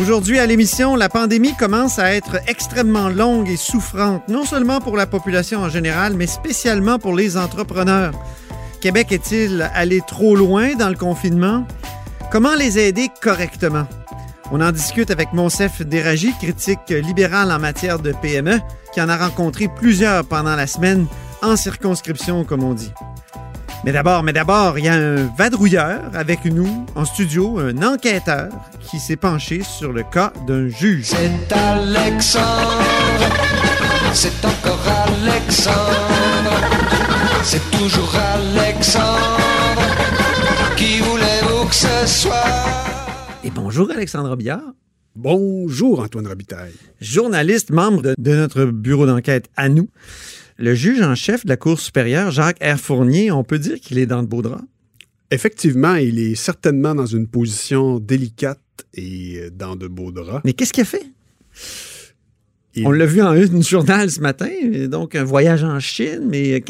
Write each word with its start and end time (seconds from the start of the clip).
Aujourd'hui 0.00 0.38
à 0.38 0.46
l'émission, 0.46 0.96
la 0.96 1.10
pandémie 1.10 1.54
commence 1.54 1.98
à 1.98 2.14
être 2.14 2.38
extrêmement 2.46 3.10
longue 3.10 3.50
et 3.50 3.58
souffrante, 3.58 4.26
non 4.28 4.46
seulement 4.46 4.80
pour 4.80 4.96
la 4.96 5.06
population 5.06 5.60
en 5.60 5.68
général, 5.68 6.14
mais 6.16 6.26
spécialement 6.26 6.98
pour 6.98 7.14
les 7.14 7.36
entrepreneurs. 7.36 8.14
Québec 8.80 9.12
est-il 9.12 9.70
allé 9.74 10.00
trop 10.06 10.34
loin 10.34 10.74
dans 10.74 10.88
le 10.88 10.96
confinement? 10.96 11.66
Comment 12.32 12.54
les 12.54 12.78
aider 12.78 13.10
correctement? 13.20 13.86
On 14.50 14.62
en 14.62 14.72
discute 14.72 15.10
avec 15.10 15.34
Monsef 15.34 15.82
Déragi, 15.82 16.32
critique 16.40 16.88
libéral 16.88 17.52
en 17.52 17.58
matière 17.58 17.98
de 17.98 18.12
PME, 18.22 18.58
qui 18.94 19.02
en 19.02 19.08
a 19.10 19.18
rencontré 19.18 19.68
plusieurs 19.68 20.24
pendant 20.24 20.56
la 20.56 20.66
semaine, 20.66 21.06
en 21.42 21.56
circonscription, 21.56 22.44
comme 22.44 22.64
on 22.64 22.72
dit. 22.72 22.90
Mais 23.82 23.92
d'abord, 23.92 24.22
mais 24.22 24.34
d'abord, 24.34 24.78
il 24.78 24.84
y 24.84 24.88
a 24.88 24.94
un 24.94 25.26
vadrouilleur 25.38 26.02
avec 26.12 26.44
nous 26.44 26.86
en 26.94 27.06
studio, 27.06 27.58
un 27.58 27.82
enquêteur 27.82 28.48
qui 28.90 28.98
s'est 28.98 29.16
penché 29.16 29.62
sur 29.62 29.90
le 29.92 30.02
cas 30.02 30.34
d'un 30.46 30.68
juge. 30.68 31.06
C'est 31.06 31.52
Alexandre, 31.52 32.44
c'est 34.12 34.44
encore 34.44 34.82
Alexandre, 35.22 36.60
c'est 37.42 37.70
toujours 37.70 38.12
Alexandre 38.14 39.40
qui 40.76 41.00
voulez-vous 41.00 41.64
que 41.66 41.74
ce 41.74 42.06
soit. 42.06 42.34
Et 43.42 43.50
bonjour 43.50 43.90
Alexandre 43.90 44.36
Billard, 44.36 44.60
Bonjour 45.16 46.00
Antoine 46.00 46.26
Robitaille. 46.26 46.72
journaliste, 47.00 47.70
membre 47.70 48.02
de, 48.02 48.14
de 48.16 48.30
notre 48.36 48.64
bureau 48.66 49.06
d'enquête 49.06 49.48
à 49.56 49.68
nous. 49.68 49.88
Le 50.56 50.74
juge 50.74 51.00
en 51.02 51.14
chef 51.14 51.44
de 51.44 51.48
la 51.50 51.56
Cour 51.56 51.80
supérieure, 51.80 52.30
Jacques 52.30 52.62
R. 52.62 52.78
Fournier, 52.78 53.30
on 53.32 53.42
peut 53.44 53.58
dire 53.58 53.80
qu'il 53.80 53.98
est 53.98 54.06
dans 54.06 54.22
de 54.22 54.28
beaux 54.28 54.42
draps. 54.42 54.62
Effectivement, 55.30 55.94
il 55.94 56.18
est 56.18 56.34
certainement 56.34 56.94
dans 56.94 57.06
une 57.06 57.26
position 57.26 57.98
délicate 57.98 58.60
et 58.94 59.50
dans 59.52 59.76
de 59.76 59.88
beaux 59.88 60.12
draps. 60.12 60.42
Mais 60.44 60.52
qu'est-ce 60.52 60.72
qu'il 60.72 60.82
a 60.82 60.86
fait? 60.86 61.04
Il- 62.74 62.86
On 62.86 62.90
l'a 62.92 63.06
vu 63.06 63.20
en 63.22 63.34
une 63.34 63.62
journal 63.64 64.10
ce 64.10 64.20
matin, 64.20 64.48
donc 64.88 65.16
un 65.16 65.24
voyage 65.24 65.64
en 65.64 65.80
Chine, 65.80 66.26
mais 66.28 66.62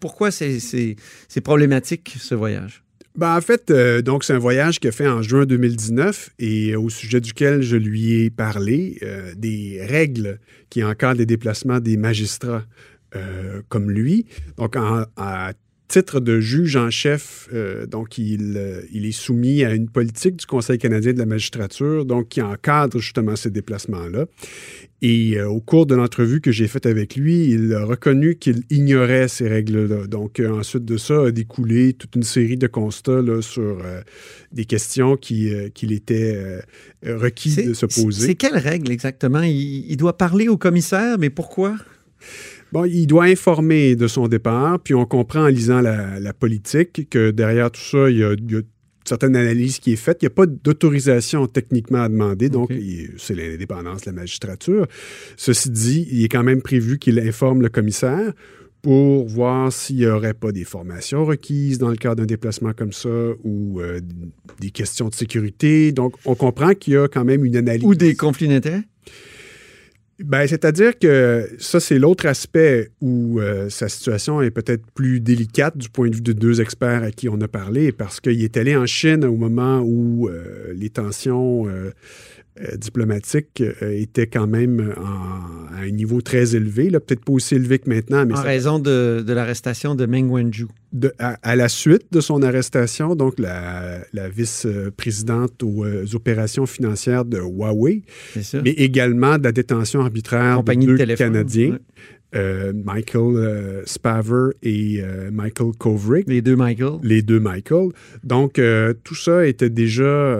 pourquoi 0.00 0.30
c'est 0.30 0.96
problématique 1.44 2.16
ce 2.18 2.34
voyage? 2.34 2.82
Ben, 3.16 3.34
en 3.36 3.40
fait, 3.40 3.70
euh, 3.70 4.02
donc 4.02 4.24
c'est 4.24 4.34
un 4.34 4.38
voyage 4.38 4.78
a 4.84 4.92
fait 4.92 5.08
en 5.08 5.22
juin 5.22 5.46
2019 5.46 6.30
et 6.38 6.76
au 6.76 6.90
sujet 6.90 7.20
duquel 7.20 7.62
je 7.62 7.76
lui 7.76 8.12
ai 8.24 8.30
parlé 8.30 8.98
euh, 9.02 9.32
des 9.36 9.80
règles 9.82 10.38
qui 10.68 10.84
encadrent 10.84 11.18
les 11.18 11.26
déplacements 11.26 11.80
des 11.80 11.96
magistrats 11.96 12.64
euh, 13.14 13.62
comme 13.68 13.90
lui. 13.90 14.26
Donc, 14.58 14.76
en- 14.76 15.04
à 15.16 15.52
titre 15.88 16.18
de 16.20 16.40
juge 16.40 16.74
en 16.76 16.90
chef, 16.90 17.48
euh, 17.54 17.86
donc 17.86 18.18
il, 18.18 18.54
euh, 18.56 18.82
il 18.92 19.06
est 19.06 19.12
soumis 19.12 19.64
à 19.64 19.72
une 19.72 19.88
politique 19.88 20.36
du 20.36 20.44
Conseil 20.44 20.78
canadien 20.78 21.12
de 21.12 21.18
la 21.18 21.26
magistrature, 21.26 22.04
donc 22.04 22.28
qui 22.28 22.42
encadre 22.42 22.98
justement 22.98 23.36
ces 23.36 23.50
déplacements-là. 23.50 24.26
Et 25.02 25.36
euh, 25.36 25.46
au 25.48 25.60
cours 25.60 25.84
de 25.84 25.94
l'entrevue 25.94 26.40
que 26.40 26.50
j'ai 26.50 26.66
faite 26.68 26.86
avec 26.86 27.16
lui, 27.16 27.50
il 27.50 27.74
a 27.74 27.84
reconnu 27.84 28.36
qu'il 28.36 28.62
ignorait 28.70 29.28
ces 29.28 29.46
règles-là. 29.46 30.06
Donc, 30.06 30.40
euh, 30.40 30.50
ensuite 30.50 30.86
de 30.86 30.96
ça, 30.96 31.26
a 31.26 31.30
découlé 31.30 31.92
toute 31.92 32.16
une 32.16 32.22
série 32.22 32.56
de 32.56 32.66
constats 32.66 33.20
là, 33.20 33.42
sur 33.42 33.62
euh, 33.84 34.00
des 34.52 34.64
questions 34.64 35.16
qui, 35.16 35.50
qu'il 35.74 35.92
était 35.92 36.62
requis 37.06 37.50
C'est- 37.50 37.64
de 37.68 37.74
se 37.74 37.86
C'est 37.90 38.02
poser. 38.02 38.34
quelle 38.36 38.56
règle 38.56 38.90
exactement? 38.90 39.42
Il, 39.42 39.84
il 39.90 39.96
doit 39.98 40.16
parler 40.16 40.48
au 40.48 40.56
commissaire, 40.56 41.18
mais 41.18 41.28
pourquoi? 41.30 41.76
Bon, 42.72 42.84
il 42.84 43.06
doit 43.06 43.24
informer 43.24 43.94
de 43.96 44.08
son 44.08 44.28
départ, 44.28 44.80
puis 44.80 44.94
on 44.94 45.04
comprend 45.04 45.42
en 45.44 45.48
lisant 45.48 45.80
la, 45.82 46.18
la 46.18 46.32
politique 46.32 47.08
que 47.10 47.30
derrière 47.30 47.70
tout 47.70 47.80
ça, 47.80 48.10
il 48.10 48.16
y 48.16 48.24
a, 48.24 48.32
il 48.32 48.50
y 48.50 48.56
a 48.56 48.60
certaines 49.08 49.36
analyses 49.36 49.78
qui 49.78 49.92
est 49.92 49.96
faite. 49.96 50.18
Il 50.22 50.24
n'y 50.24 50.32
a 50.32 50.34
pas 50.34 50.46
d'autorisation 50.46 51.46
techniquement 51.46 52.02
à 52.02 52.08
demander, 52.08 52.48
donc 52.48 52.72
c'est 53.18 53.34
l'indépendance 53.34 54.02
de 54.02 54.06
la 54.06 54.12
magistrature. 54.12 54.86
Ceci 55.36 55.70
dit, 55.70 56.08
il 56.10 56.24
est 56.24 56.28
quand 56.28 56.42
même 56.42 56.62
prévu 56.62 56.98
qu'il 56.98 57.18
informe 57.18 57.62
le 57.62 57.68
commissaire 57.68 58.32
pour 58.82 59.26
voir 59.26 59.72
s'il 59.72 59.96
n'y 59.96 60.06
aurait 60.06 60.34
pas 60.34 60.52
des 60.52 60.64
formations 60.64 61.24
requises 61.24 61.78
dans 61.78 61.88
le 61.88 61.96
cadre 61.96 62.16
d'un 62.16 62.26
déplacement 62.26 62.72
comme 62.72 62.92
ça 62.92 63.08
ou 63.42 63.80
euh, 63.80 64.00
des 64.60 64.70
questions 64.70 65.08
de 65.08 65.14
sécurité. 65.14 65.90
Donc, 65.90 66.14
on 66.24 66.36
comprend 66.36 66.72
qu'il 66.74 66.92
y 66.92 66.96
a 66.96 67.08
quand 67.08 67.24
même 67.24 67.44
une 67.44 67.56
analyse. 67.56 67.84
Ou 67.84 67.94
des 67.96 68.14
conflits 68.14 68.46
d'intérêts? 68.46 68.84
Ben, 70.18 70.46
c'est-à-dire 70.46 70.98
que 70.98 71.46
ça, 71.58 71.78
c'est 71.78 71.98
l'autre 71.98 72.24
aspect 72.24 72.90
où 73.02 73.38
euh, 73.38 73.68
sa 73.68 73.88
situation 73.88 74.40
est 74.40 74.50
peut-être 74.50 74.84
plus 74.94 75.20
délicate 75.20 75.76
du 75.76 75.90
point 75.90 76.08
de 76.08 76.14
vue 76.14 76.22
de 76.22 76.32
deux 76.32 76.62
experts 76.62 77.02
à 77.02 77.10
qui 77.10 77.28
on 77.28 77.38
a 77.42 77.48
parlé, 77.48 77.92
parce 77.92 78.20
qu'il 78.20 78.42
est 78.42 78.56
allé 78.56 78.74
en 78.76 78.86
Chine 78.86 79.26
au 79.26 79.36
moment 79.36 79.80
où 79.80 80.28
euh, 80.28 80.72
les 80.74 80.88
tensions 80.88 81.68
euh, 81.68 81.90
euh, 82.60 82.76
diplomatiques 82.76 83.60
euh, 83.62 83.90
étaient 83.92 84.26
quand 84.26 84.46
même 84.46 84.94
en- 84.96 85.74
à 85.76 85.80
un 85.82 85.90
niveau 85.90 86.20
très 86.22 86.56
élevé, 86.56 86.90
peut-être 86.90 87.24
pas 87.24 87.32
aussi 87.32 87.54
élevé 87.54 87.78
que 87.78 87.88
maintenant, 87.90 88.24
mais 88.26 88.32
En 88.32 88.36
ça- 88.36 88.42
raison 88.42 88.78
de, 88.78 89.22
de 89.26 89.32
l'arrestation 89.32 89.94
de 89.94 90.06
Meng 90.06 90.28
Wanzhou. 90.30 90.68
de- 90.92 91.12
à, 91.18 91.36
à 91.42 91.54
la 91.56 91.68
suite 91.68 92.06
de 92.12 92.20
son 92.20 92.42
arrestation, 92.42 93.14
donc 93.14 93.38
la, 93.38 93.98
la 94.14 94.28
vice-présidente 94.30 95.62
aux, 95.62 95.84
euh, 95.84 96.04
opérations 96.14 96.66
financières 96.66 97.24
de 97.24 97.38
Huawei, 97.38 98.02
mais 98.64 98.70
également 98.70 99.38
de 99.38 99.44
la 99.44 99.52
détention 99.52 100.00
arbitraire 100.00 100.56
Compagnie 100.56 100.86
de 100.86 100.96
deux 100.96 101.14
Canadiens, 101.16 101.70
ouais. 101.72 101.78
Euh, 102.36 102.72
Michael 102.74 103.36
euh, 103.36 103.82
Spaver 103.86 104.50
et 104.62 105.00
euh, 105.00 105.30
Michael 105.32 105.72
Kovrig, 105.78 106.24
Les 106.28 106.42
deux 106.42 106.56
Michael. 106.56 106.98
les 107.02 107.22
deux 107.22 107.40
Michael. 107.40 107.88
Donc, 108.24 108.60
tout 109.04 109.14
ça 109.14 109.46
était 109.46 109.70
déjà 109.70 110.38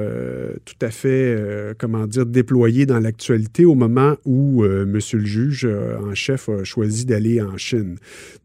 tout 0.64 0.74
à 0.80 0.90
fait, 0.90 1.74
comment 1.78 2.06
dire, 2.06 2.26
déployé 2.26 2.86
dans 2.86 3.00
l'actualité 3.00 3.64
au 3.64 3.74
moment 3.74 4.16
où 4.24 4.64
Monsieur 4.64 5.18
le 5.18 5.26
juge 5.26 5.66
en 5.66 6.14
chef 6.14 6.48
a 6.48 6.64
choisi 6.64 7.06
d'aller 7.06 7.40
en 7.40 7.56
Chine. 7.56 7.96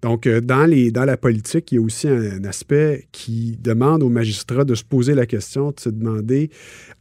Donc, 0.02 0.28
dans, 0.28 0.66
les, 0.66 0.92
dans 0.92 1.06
la 1.06 1.18
politique, 1.18 1.72
il 1.72 1.76
y 1.76 1.78
a 1.78 1.82
aussi 1.82 2.08
un, 2.08 2.22
un 2.22 2.44
aspect 2.46 3.08
qui 3.12 3.58
demande 3.60 4.04
aux 4.04 4.10
magistrats 4.10 4.66
de 4.66 4.76
se 4.76 4.84
poser 4.84 5.14
la 5.14 5.26
question, 5.26 5.72
de 5.72 5.80
se 5.80 5.90
demander, 5.90 6.50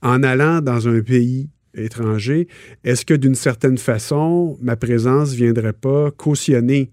en 0.03 0.23
allant 0.23 0.61
dans 0.61 0.89
un 0.89 1.01
pays 1.01 1.49
étranger, 1.75 2.49
est-ce 2.85 3.05
que 3.05 3.15
d'une 3.15 3.35
certaine 3.35 3.79
façon, 3.79 4.59
ma 4.61 4.77
présence 4.77 5.33
ne 5.33 5.37
viendrait 5.37 5.73
pas 5.73 6.11
cautionner 6.11 6.91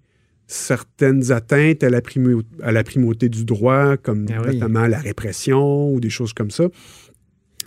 certaines 0.48 1.32
atteintes 1.32 1.84
à 1.84 1.90
la, 1.90 2.02
primo- 2.02 2.44
à 2.62 2.72
la 2.72 2.84
primauté 2.84 3.28
du 3.30 3.44
droit, 3.44 3.98
comme 3.98 4.26
Ah 4.30 4.42
oui. 4.46 4.54
notamment 4.56 4.88
la 4.88 5.00
répression 5.00 5.92
ou 5.94 6.00
des 6.00 6.10
choses 6.10 6.34
comme 6.34 6.52
ça? 6.52 6.70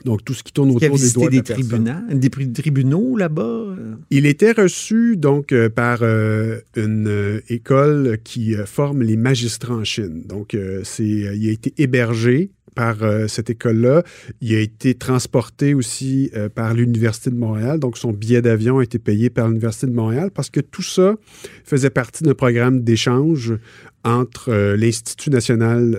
Donc, 0.07 0.25
tout 0.25 0.33
ce 0.33 0.43
qui 0.43 0.51
tourne 0.55 0.71
autour 0.71 0.97
des 0.99 1.11
droits 1.11 1.29
de 1.29 1.37
des 1.37 1.43
tribunaux, 1.43 1.93
des 2.11 2.53
tribunaux 2.55 3.17
là-bas? 3.19 3.43
euh? 3.43 3.97
Il 4.09 4.25
était 4.25 4.53
reçu 4.53 5.19
donc 5.19 5.53
euh, 5.53 5.69
par 5.69 5.99
euh, 6.01 6.61
une 6.75 7.07
euh, 7.07 7.41
école 7.51 8.17
qui 8.25 8.55
forme 8.65 9.03
les 9.03 9.19
magistrats 9.19 9.75
en 9.75 9.85
Chine. 9.85 10.23
Donc, 10.27 10.57
c'est, 10.85 11.05
il 11.05 11.49
a 11.51 11.53
été 11.53 11.75
hébergé 11.77 12.51
par 12.75 13.03
euh, 13.03 13.29
cette 13.29 13.51
école-là. 13.51 14.03
Il 14.41 14.55
a 14.55 14.61
été 14.61 14.95
transporté 14.95 15.75
aussi 15.75 16.31
euh, 16.35 16.49
par 16.49 16.75
l'Université 16.75 17.31
de 17.31 17.37
Montréal. 17.37 17.79
Donc, 17.79 17.99
son 17.99 18.13
billet 18.13 18.43
d'avion 18.43 18.79
a 18.79 18.83
été 18.83 18.99
payé 18.99 19.31
par 19.31 19.49
l'Université 19.49 19.87
de 19.87 19.93
Montréal 19.93 20.31
parce 20.33 20.51
que 20.51 20.61
tout 20.61 20.83
ça 20.83 21.17
faisait 21.65 21.91
partie 21.91 22.25
d'un 22.25 22.35
programme 22.35 22.81
d'échange 22.81 23.55
entre 24.03 24.51
euh, 24.51 24.77
l'Institut 24.77 25.31
national, 25.31 25.97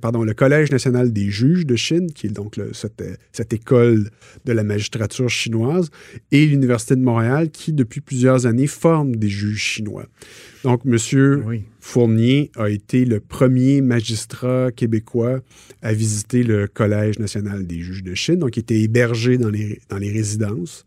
pardon, 0.00 0.22
le 0.22 0.34
Collège 0.34 0.70
national 0.70 1.12
des 1.12 1.30
juges 1.30 1.64
de 1.64 1.76
Chine, 1.76 2.12
qui 2.12 2.26
est 2.26 2.30
donc 2.30 2.60
cette 2.72 3.52
école 3.52 4.10
de 4.44 4.52
la 4.52 4.62
magistrature 4.62 5.30
chinoise, 5.30 5.90
et 6.32 6.44
l'Université 6.44 6.96
de 6.96 7.02
Montréal, 7.02 7.50
qui 7.50 7.72
depuis 7.72 8.00
plusieurs 8.00 8.46
années 8.46 8.66
forme 8.66 9.16
des 9.16 9.28
juges 9.28 9.62
chinois. 9.62 10.06
Donc, 10.64 10.82
M. 10.84 11.42
Oui. 11.46 11.62
Fournier 11.80 12.50
a 12.56 12.68
été 12.68 13.04
le 13.06 13.20
premier 13.20 13.80
magistrat 13.80 14.70
québécois 14.72 15.40
à 15.80 15.92
visiter 15.94 16.42
le 16.42 16.66
Collège 16.66 17.18
national 17.18 17.66
des 17.66 17.80
juges 17.80 18.02
de 18.02 18.14
Chine. 18.14 18.36
Donc, 18.36 18.56
il 18.56 18.60
était 18.60 18.80
hébergé 18.80 19.38
dans 19.38 19.48
les, 19.48 19.80
dans 19.88 19.96
les 19.96 20.10
résidences. 20.12 20.84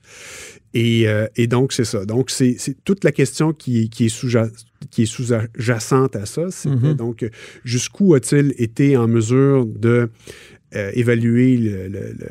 Et, 0.75 1.07
euh, 1.07 1.27
et 1.35 1.47
donc, 1.47 1.73
c'est 1.73 1.85
ça. 1.85 2.05
Donc, 2.05 2.29
c'est 2.29 2.55
toute 2.83 3.03
la 3.03 3.11
question 3.11 3.53
qui, 3.53 3.89
qui 3.89 4.05
est 4.05 4.09
sous-ja- 4.09 4.49
qui 4.91 5.03
est 5.03 5.05
sous-jacente 5.07 6.15
à 6.15 6.25
ça. 6.25 6.51
C'était 6.51 6.75
Mhm. 6.75 6.93
donc 6.95 7.25
jusqu'où 7.63 8.13
a-t-il 8.15 8.53
été 8.57 8.95
en 8.97 9.07
mesure 9.07 9.65
de 9.65 10.09
euh, 10.75 10.91
évaluer 10.95 11.55
le- 11.57 11.87
le- 11.87 12.13
le- 12.19 12.29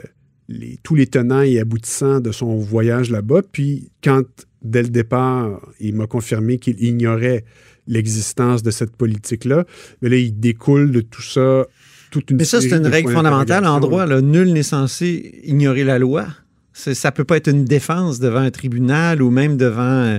les- 0.52 0.78
tous 0.82 0.94
les 0.94 1.06
tenants 1.06 1.43
et 1.43 1.58
aboutissants 1.58 2.20
de 2.20 2.31
son 2.32 2.56
voyage 2.56 3.10
là-bas. 3.10 3.43
Puis, 3.50 3.90
quand, 4.04 4.22
dès 4.62 4.82
le 4.82 4.88
départ, 4.88 5.60
il 5.81 5.94
m'a 5.96 6.06
confirmé 6.06 6.58
qu'il 6.58 6.82
ignorait 6.82 7.44
l'existence 7.88 8.62
de 8.62 8.70
cette 8.70 8.94
politique-là. 8.96 9.64
Mais 10.00 10.08
là, 10.08 10.16
il 10.16 10.38
découle 10.38 10.93
de 10.93 11.00
tout 11.00 11.22
ça 11.22 11.66
toute 12.10 12.31
une 12.31 12.37
Mais 12.37 12.44
ça, 12.44 12.60
c'est 12.60 12.72
une 12.72 12.87
règle 12.87 13.10
fondamentale 13.10 13.66
en 13.66 13.81
droit. 13.81 14.06
là. 14.06 14.20
Nul 14.20 14.52
n'est 14.52 14.62
censé 14.62 15.40
ignorer 15.44 15.82
la 15.84 15.99
loi. 15.99 16.26
Ça 16.75 17.10
peut 17.12 17.25
pas 17.25 17.37
être 17.37 17.49
une 17.49 17.64
défense 17.64 18.19
devant 18.19 18.38
un 18.40 18.50
tribunal 18.50 19.20
ou 19.22 19.31
même 19.31 19.56
devant 19.56 19.82
euh, 19.82 20.19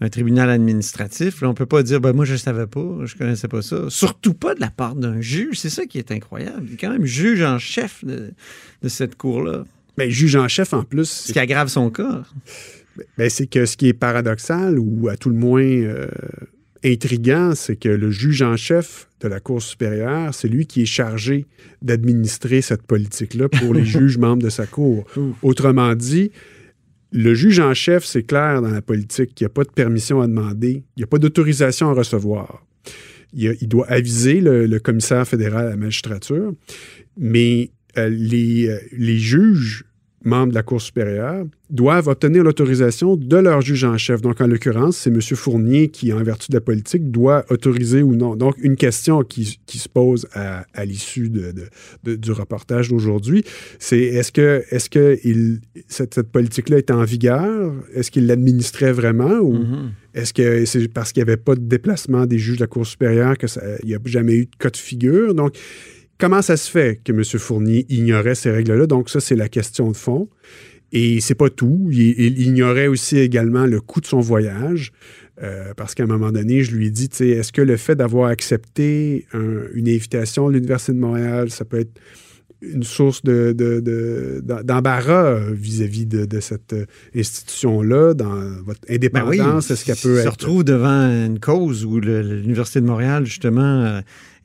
un 0.00 0.08
tribunal 0.08 0.50
administratif. 0.50 1.40
Là, 1.42 1.48
on 1.48 1.54
peut 1.54 1.66
pas 1.66 1.82
dire, 1.82 2.00
ben, 2.00 2.12
moi, 2.12 2.24
je 2.24 2.36
savais 2.36 2.66
pas, 2.66 3.04
je 3.04 3.16
connaissais 3.16 3.48
pas 3.48 3.62
ça. 3.62 3.86
Surtout 3.88 4.34
pas 4.34 4.54
de 4.54 4.60
la 4.60 4.70
part 4.70 4.94
d'un 4.94 5.20
juge. 5.20 5.58
C'est 5.58 5.70
ça 5.70 5.86
qui 5.86 5.98
est 5.98 6.12
incroyable. 6.12 6.64
Il 6.68 6.74
est 6.74 6.76
quand 6.76 6.90
même 6.90 7.04
juge 7.04 7.42
en 7.42 7.58
chef 7.58 8.04
de, 8.04 8.32
de 8.82 8.88
cette 8.88 9.16
cour-là, 9.16 9.64
Ben, 9.96 10.08
juge 10.08 10.36
en 10.36 10.48
chef, 10.48 10.72
en 10.72 10.84
plus, 10.84 11.08
ce 11.08 11.32
qui 11.32 11.38
aggrave 11.38 11.68
son 11.68 11.90
cas. 11.90 12.22
Ben, 13.16 13.28
c'est 13.30 13.46
que 13.46 13.66
ce 13.66 13.76
qui 13.76 13.88
est 13.88 13.92
paradoxal 13.92 14.78
ou 14.78 15.08
à 15.08 15.16
tout 15.16 15.30
le 15.30 15.36
moins 15.36 15.62
euh, 15.62 16.08
intriguant, 16.84 17.54
c'est 17.54 17.76
que 17.76 17.88
le 17.88 18.10
juge 18.10 18.42
en 18.42 18.56
chef 18.56 19.08
de 19.20 19.28
la 19.28 19.40
Cour 19.40 19.60
supérieure, 19.62 20.32
c'est 20.34 20.48
lui 20.48 20.66
qui 20.66 20.82
est 20.82 20.86
chargé 20.86 21.46
d'administrer 21.82 22.60
cette 22.62 22.82
politique-là 22.82 23.48
pour 23.48 23.74
les 23.74 23.84
juges 23.84 24.18
membres 24.18 24.42
de 24.42 24.50
sa 24.50 24.66
Cour. 24.66 25.04
Autrement 25.42 25.94
dit, 25.94 26.30
le 27.10 27.34
juge 27.34 27.60
en 27.60 27.74
chef, 27.74 28.04
c'est 28.04 28.22
clair 28.22 28.60
dans 28.60 28.70
la 28.70 28.82
politique 28.82 29.34
qu'il 29.34 29.44
n'y 29.44 29.50
a 29.50 29.54
pas 29.54 29.64
de 29.64 29.70
permission 29.70 30.20
à 30.20 30.26
demander, 30.26 30.84
il 30.96 30.98
n'y 30.98 31.04
a 31.04 31.06
pas 31.06 31.18
d'autorisation 31.18 31.90
à 31.90 31.94
recevoir. 31.94 32.66
Il, 33.34 33.68
doit 33.68 33.86
aviser 33.88 34.40
le, 34.40 34.78
commissaire 34.78 35.26
fédéral 35.26 35.66
à 35.66 35.70
la 35.70 35.76
magistrature, 35.76 36.52
mais 37.16 37.70
euh, 37.98 38.08
euh, 38.08 38.78
les 38.92 39.18
juges 39.18 39.84
membres 40.24 40.50
de 40.50 40.54
la 40.54 40.62
Cour 40.62 40.80
supérieure 40.80 41.44
doivent 41.70 42.08
obtenir 42.08 42.42
l'autorisation 42.42 43.14
de 43.16 43.36
leur 43.36 43.60
juge 43.60 43.84
en 43.84 43.96
chef. 43.98 44.20
Donc, 44.22 44.40
en 44.40 44.46
l'occurrence, 44.46 44.96
c'est 44.96 45.10
M. 45.10 45.20
Fournier 45.20 45.88
qui, 45.88 46.12
en 46.14 46.22
vertu 46.22 46.50
de 46.50 46.56
la 46.56 46.60
politique, 46.62 47.10
doit 47.10 47.44
autoriser 47.50 48.02
ou 48.02 48.14
non. 48.16 48.34
Donc, 48.36 48.54
une 48.58 48.74
question 48.76 49.22
qui, 49.22 49.60
qui 49.66 49.78
se 49.78 49.88
pose 49.88 50.26
à, 50.32 50.64
à 50.74 50.84
l'issue 50.86 51.28
de, 51.28 51.52
de- 51.52 51.68
de- 52.04 52.16
du 52.16 52.32
reportage 52.32 52.88
d'aujourd'hui, 52.88 53.44
c'est 53.78 53.98
est-ce 54.00 54.32
que, 54.32 54.64
est-ce 54.70 54.88
que 54.88 55.18
il, 55.24 55.60
cette, 55.88 56.14
cette 56.14 56.30
politique-là 56.32 56.78
est 56.78 56.90
en 56.90 57.04
vigueur? 57.04 57.72
Est-ce 57.94 58.10
qu'il 58.10 58.26
l'administrait 58.26 58.92
vraiment 58.92 59.38
ou 59.40 59.52
Mhm. 59.58 59.90
est-ce 60.14 60.32
que 60.32 60.64
c'est 60.64 60.88
parce 60.88 61.12
qu'il 61.12 61.22
n'y 61.22 61.28
avait 61.30 61.36
pas 61.36 61.54
de 61.54 61.60
déplacement 61.60 62.24
des 62.26 62.38
juges 62.38 62.56
de 62.56 62.62
la 62.62 62.66
Cour 62.66 62.86
supérieure 62.86 63.36
qu'il 63.36 63.48
n'y 63.84 63.94
a 63.94 63.98
jamais 64.06 64.34
eu 64.36 64.44
de 64.46 64.56
cas 64.58 64.70
de 64.70 64.76
figure? 64.78 65.34
Donc, 65.34 65.54
comment 66.18 66.42
ça 66.42 66.56
se 66.56 66.70
fait 66.70 67.00
que 67.02 67.12
M. 67.12 67.22
Fournier 67.24 67.86
ignorait 67.88 68.34
ces 68.34 68.50
règles-là? 68.50 68.86
Donc, 68.86 69.08
ça, 69.10 69.20
c'est 69.20 69.36
la 69.36 69.48
question 69.48 69.90
de 69.90 69.96
fond. 69.96 70.28
Et 70.90 71.20
c'est 71.20 71.34
pas 71.34 71.50
tout. 71.50 71.88
Il, 71.92 72.00
il 72.18 72.40
ignorait 72.40 72.86
aussi 72.86 73.18
également 73.18 73.66
le 73.66 73.80
coût 73.80 74.00
de 74.00 74.06
son 74.06 74.20
voyage. 74.20 74.92
euh, 75.42 75.72
parce 75.76 75.94
qu'à 75.94 76.02
un 76.02 76.06
moment 76.06 76.32
donné, 76.32 76.62
je 76.64 76.74
lui 76.74 76.86
ai 76.86 76.90
dit, 76.90 77.08
tu 77.08 77.18
sais, 77.18 77.28
est-ce 77.28 77.52
que 77.52 77.62
le 77.62 77.76
fait 77.76 77.94
d'avoir 77.94 78.28
accepté 78.28 79.26
un- 79.32 79.66
une 79.74 79.88
invitation 79.88 80.48
à 80.48 80.50
l'Université 80.52 80.92
de 80.92 80.98
Montréal, 80.98 81.50
ça 81.50 81.64
peut 81.64 81.78
être 81.78 81.92
une 82.60 82.82
source 82.82 83.22
de, 83.22 83.52
de- 83.52 83.78
de- 83.78 84.42
d'embarras 84.64 85.38
vis-à-vis 85.52 86.06
de, 86.06 86.40
cette 86.40 86.72
euh, 86.72 86.86
institution-là, 87.14 88.14
dans 88.14 88.34
votre 88.64 88.80
Ben 88.88 88.88
oui, 88.88 88.94
indépendance? 89.40 89.70
Est-ce 89.70 89.84
qu'elle 89.84 89.94
peut 89.94 90.16
se 90.16 90.22
être... 90.22 90.30
retrouve 90.32 90.64
devant 90.64 91.06
une 91.26 91.38
cause 91.38 91.84
où 91.84 92.00
l'Université 92.00 92.80
de 92.80 92.86
Montréal, 92.86 93.24
justement, 93.26 93.84
euh, 93.84 94.00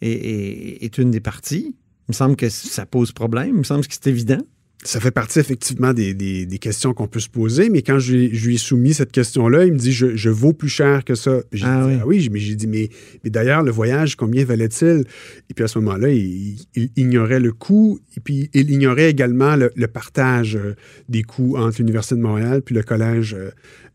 est, 0.07 0.83
est- 0.85 0.97
une 0.97 1.11
des 1.11 1.19
parties. 1.19 1.75
Il 2.07 2.09
me 2.09 2.13
semble 2.13 2.35
que 2.35 2.49
ça 2.49 2.85
pose 2.85 3.11
problème. 3.11 3.47
Il 3.49 3.53
me 3.59 3.63
semble 3.63 3.85
que 3.87 3.93
c'est 3.93 4.07
évident. 4.07 4.41
Ça 4.85 4.99
fait 4.99 5.11
partie 5.11 5.39
effectivement 5.39 5.93
des, 5.93 6.13
des- 6.13 6.45
des 6.45 6.57
questions 6.57 6.93
qu'on 6.93 7.07
peut 7.07 7.21
se 7.21 7.29
poser, 7.29 7.69
mais 7.69 7.81
quand 7.81 7.99
je, 7.99 8.13
lui- 8.13 8.29
je 8.35 8.47
lui 8.47 8.55
ai 8.55 8.57
soumis 8.57 8.93
cette 8.93 9.11
question-là, 9.13 9.65
il 9.65 9.73
me 9.73 9.77
dit 9.77 9.93
je, 9.93 10.15
je 10.15 10.29
vaux 10.29 10.51
plus 10.53 10.67
cher 10.69 11.05
que 11.05 11.15
ça. 11.15 11.39
J'ai 11.53 11.65
Ah 11.65 11.85
dit 11.87 11.93
oui. 11.93 11.99
ah 12.01 12.05
oui, 12.07 12.29
mais 12.31 12.39
j'ai 12.39 12.55
dit 12.55 12.67
mais, 12.67 12.89
mais 13.23 13.29
d'ailleurs 13.29 13.63
le 13.63 13.71
voyage 13.71 14.15
combien 14.15 14.43
valait-il? 14.45 15.05
Et 15.49 15.53
puis 15.53 15.63
à 15.63 15.67
ce 15.67 15.79
moment-là, 15.79 16.09
il, 16.09 16.57
il 16.75 16.89
ignorait 16.97 17.39
le 17.39 17.53
coût 17.53 17.99
et 18.17 18.19
puis 18.19 18.49
il 18.53 18.71
ignorait 18.71 19.09
également 19.09 19.55
le, 19.55 19.71
le 19.75 19.87
partage 19.87 20.55
euh, 20.57 20.75
des 21.07 21.23
coûts 21.23 21.55
entre 21.57 21.77
l'Université 21.79 22.15
de 22.15 22.21
Montréal 22.21 22.61
puis 22.61 22.75
le 22.75 22.83
Collège 22.83 23.35
euh, 23.35 23.51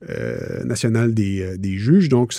euh, 0.08 0.64
national 0.64 1.12
des, 1.12 1.58
des 1.58 1.76
juges. 1.76 2.08
Donc, 2.08 2.32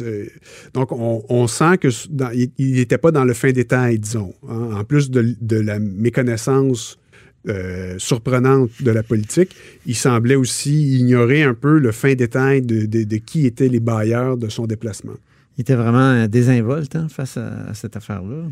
donc 0.73 0.91
on, 0.91 1.23
on 1.29 1.45
sent 1.47 1.77
que 1.79 1.89
dans- 2.09 2.31
il 2.31 2.51
n'était 2.73 2.97
pas 2.97 3.11
dans 3.11 3.25
le 3.25 3.33
fin 3.33 3.51
détail, 3.51 3.99
disons. 3.99 4.33
hein. 4.47 4.69
En 4.73 4.83
plus 4.85 5.11
de, 5.11 5.35
de 5.41 5.57
la 5.57 5.77
méconnaissance 5.79 6.98
euh, 7.47 7.95
surprenante 7.97 8.69
de 8.81 8.91
la 8.91 9.03
politique, 9.03 9.55
il 9.85 9.95
semblait 9.95 10.35
aussi 10.35 10.97
ignorer 10.99 11.41
un 11.43 11.53
peu 11.53 11.79
le 11.79 11.91
fin 11.91 12.13
détail 12.13 12.61
de, 12.61 12.85
de- 12.85 13.03
de 13.03 13.15
qui 13.17 13.45
étaient 13.45 13.69
les 13.69 13.79
bailleurs 13.79 14.37
de 14.37 14.49
son 14.49 14.65
déplacement. 14.67 15.15
Il 15.57 15.61
était 15.61 15.75
vraiment 15.75 16.25
désinvolte 16.29 16.95
hein, 16.95 17.07
face 17.09 17.35
à, 17.35 17.65
à 17.69 17.73
cette 17.73 17.97
affaire-là. 17.97 18.43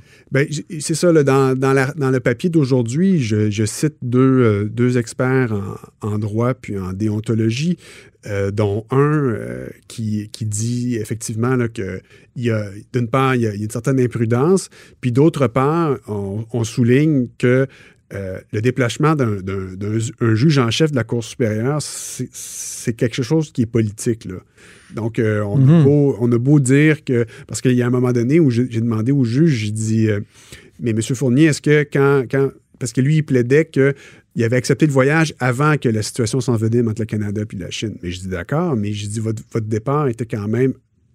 J- 0.50 0.66
c'est 0.82 0.94
ça, 0.94 1.12
là, 1.14 1.24
dans, 1.24 1.58
dans, 1.58 1.72
la- 1.72 1.94
dans 1.96 2.12
le 2.12 2.20
papier 2.20 2.50
d'aujourd'hui, 2.50 3.20
je, 3.22 3.50
je 3.50 3.64
cite 3.66 3.96
deux, 4.02 4.20
euh, 4.20 4.66
deux 4.66 4.98
experts 4.98 5.54
en, 6.02 6.08
en 6.16 6.20
droit 6.20 6.54
puis 6.54 6.78
en 6.78 6.92
déontologie, 6.92 7.78
euh, 8.26 8.52
dont 8.52 8.86
un 8.92 8.98
euh, 9.24 9.68
qui, 9.88 10.30
qui 10.34 10.46
dit 10.46 10.96
effectivement 10.96 11.56
là, 11.56 11.70
que 11.70 12.02
il 12.36 12.44
y 12.44 12.52
a, 12.52 12.66
d'une 12.92 13.08
part, 13.08 13.36
il 13.36 13.42
y 13.44 13.48
a, 13.48 13.54
il 13.54 13.60
y 13.60 13.62
a 13.62 13.66
une 13.66 13.72
certaine 13.72 14.00
imprudence, 14.02 14.70
puis 15.00 15.14
d'autre 15.14 15.48
part, 15.48 15.98
on, 16.10 16.46
on 16.52 16.64
souligne 16.66 17.28
que 17.38 17.68
euh, 18.14 18.40
le 18.54 18.62
déplacement 18.62 19.16
d'un, 19.16 19.36
d'un- 19.42 19.74
d'un- 19.76 19.98
un 20.22 20.36
juge 20.36 20.58
en 20.60 20.72
chef 20.72 20.92
de 20.92 20.96
la 20.96 21.04
Cour 21.04 21.24
supérieure, 21.24 21.80
c'est, 21.82 22.94
quelque 22.94 23.22
chose 23.22 23.52
qui 23.52 23.64
est 23.64 23.66
politique. 23.66 24.24
Là. 24.26 24.36
Donc, 24.96 25.20
euh, 25.20 25.42
on, 25.42 25.58
a 25.58 25.60
Mhm. 25.80 25.84
beau, 25.84 26.16
on 26.22 26.32
a 26.32 26.38
beau 26.38 26.60
dire 26.62 27.04
que. 27.04 27.26
Parce 27.48 27.60
qu'il 27.62 27.74
y 27.74 27.82
a 27.82 27.88
un 27.88 27.90
moment 27.90 28.14
donné 28.14 28.40
où 28.40 28.50
j'ai, 28.50 28.66
demandé 28.66 29.12
au 29.12 29.26
juge, 29.26 29.52
j'ai 29.52 29.72
dit 29.72 30.08
euh, 30.10 30.22
Mais 30.80 30.92
M. 30.92 31.02
Fournier, 31.02 31.46
est-ce 31.46 31.62
que 31.62 31.84
quand. 31.92 32.24
quand 32.32 32.52
parce 32.80 32.94
que 32.94 33.02
lui, 33.02 33.16
il 33.18 33.24
plaidait 33.24 33.66
qu'il 33.66 34.44
avait 34.44 34.56
accepté 34.56 34.86
le 34.86 34.92
voyage 34.92 35.34
avant 35.40 35.78
que 35.78 35.90
la 35.90 36.04
situation 36.04 36.40
s'envenime 36.40 36.88
entre 36.88 37.02
le 37.02 37.06
Canada 37.08 37.42
et 37.52 37.56
la 37.58 37.72
Chine. 37.72 37.96
Mais 38.04 38.12
je 38.12 38.20
dis 38.20 38.28
d'accord, 38.28 38.76
mais 38.78 38.94
je 38.94 39.08
dis 39.08 39.20
votre, 39.20 39.42
votre 39.52 39.66
départ 39.66 40.08
était 40.10 40.28
quand 40.28 40.48
même. 40.48 40.74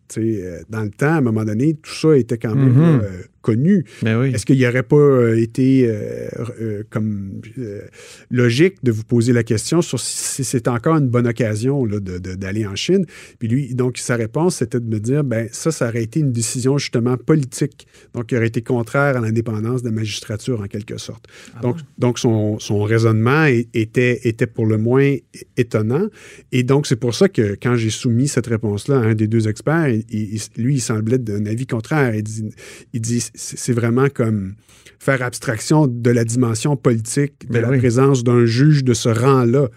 tu 0.09 0.35
sais, 0.35 0.65
Dans 0.69 0.83
le 0.83 0.91
temps, 0.91 1.07
à 1.07 1.19
un 1.19 1.21
moment 1.21 1.45
donné, 1.45 1.75
tout 1.75 1.95
ça 1.95 2.17
était 2.19 2.37
quand 2.37 2.57
même 2.57 2.73
Mhm. 2.75 3.01
euh, 3.05 3.23
connu. 3.43 3.85
Ben 4.03 4.19
oui. 4.21 4.33
Est-ce 4.35 4.47
qu'il 4.47 4.57
n'y 4.57 4.67
aurait 4.67 4.83
pas 4.83 4.97
euh, 4.97 5.37
été 5.39 5.87
euh, 5.89 6.29
euh, 6.61 6.83
comme 6.91 7.41
euh, 7.59 7.83
logique 8.31 8.77
de 8.83 8.91
vous 8.93 9.05
poser 9.05 9.33
la 9.33 9.43
question 9.43 9.83
sur 9.83 10.01
si 10.01 10.45
c'est 10.45 10.69
encore 10.69 10.97
une 10.97 11.09
bonne 11.09 11.27
occasion 11.27 11.85
là, 11.85 12.01
de- 12.01 12.19
de- 12.19 12.35
d'aller 12.35 12.67
en 12.67 12.75
Chine? 12.77 13.05
Puis 13.39 13.49
lui, 13.49 13.75
donc, 13.75 13.99
sa 13.99 14.17
réponse, 14.17 14.57
c'était 14.57 14.81
de 14.81 14.87
me 14.87 14.99
dire, 15.01 15.25
ben 15.25 15.49
ça, 15.53 15.71
ça 15.71 15.89
aurait 15.89 16.03
été 16.05 16.21
une 16.21 16.33
décision 16.33 16.79
justement 16.79 17.17
politique, 17.17 17.87
donc 18.15 18.27
qui 18.27 18.37
aurait 18.37 18.47
été 18.47 18.63
contraire 18.63 19.17
à 19.17 19.21
l'indépendance 19.21 19.83
de 19.83 19.89
la 19.89 19.95
magistrature 19.95 20.61
en 20.61 20.67
quelque 20.67 20.99
sorte. 20.99 21.27
donc, 21.63 21.77
donc 21.99 22.19
son, 22.19 22.59
son 22.59 22.83
raisonnement 22.83 23.47
était, 23.75 24.21
était 24.29 24.47
pour 24.47 24.67
le 24.67 24.79
moins 24.79 25.17
étonnant. 25.57 26.07
Et 26.53 26.63
donc, 26.63 26.87
c'est 26.87 26.97
pour 26.97 27.15
ça 27.15 27.29
que 27.29 27.57
quand 27.61 27.75
j'ai 27.77 27.91
soumis 27.91 28.29
cette 28.29 28.47
réponse-là 28.47 28.97
à 28.97 29.01
un 29.03 29.15
des 29.15 29.27
deux 29.27 29.49
experts, 29.49 29.89
il- 29.89 30.05
il- 30.11 30.63
lui, 30.63 30.75
il 30.77 30.81
semblait 30.81 31.19
d'un 31.19 31.45
avis 31.47 31.67
contraire. 31.67 32.15
Il 32.15 32.23
dit, 32.23 32.45
il 32.93 33.01
dit 33.01 33.25
c'est 33.35 33.73
vraiment 33.73 34.09
comme 34.09 34.55
faire 34.99 35.23
abstraction 35.23 35.87
de 35.87 36.11
la 36.11 36.25
dimension 36.25 36.77
politique 36.77 37.47
de 37.49 37.55
Ben 37.55 37.63
la 37.63 37.71
oui. 37.71 37.79
présence 37.79 38.23
d'un 38.23 38.45
juge 38.47 38.85
de 38.85 38.95
ce 38.95 39.09
rang-là 39.09 39.69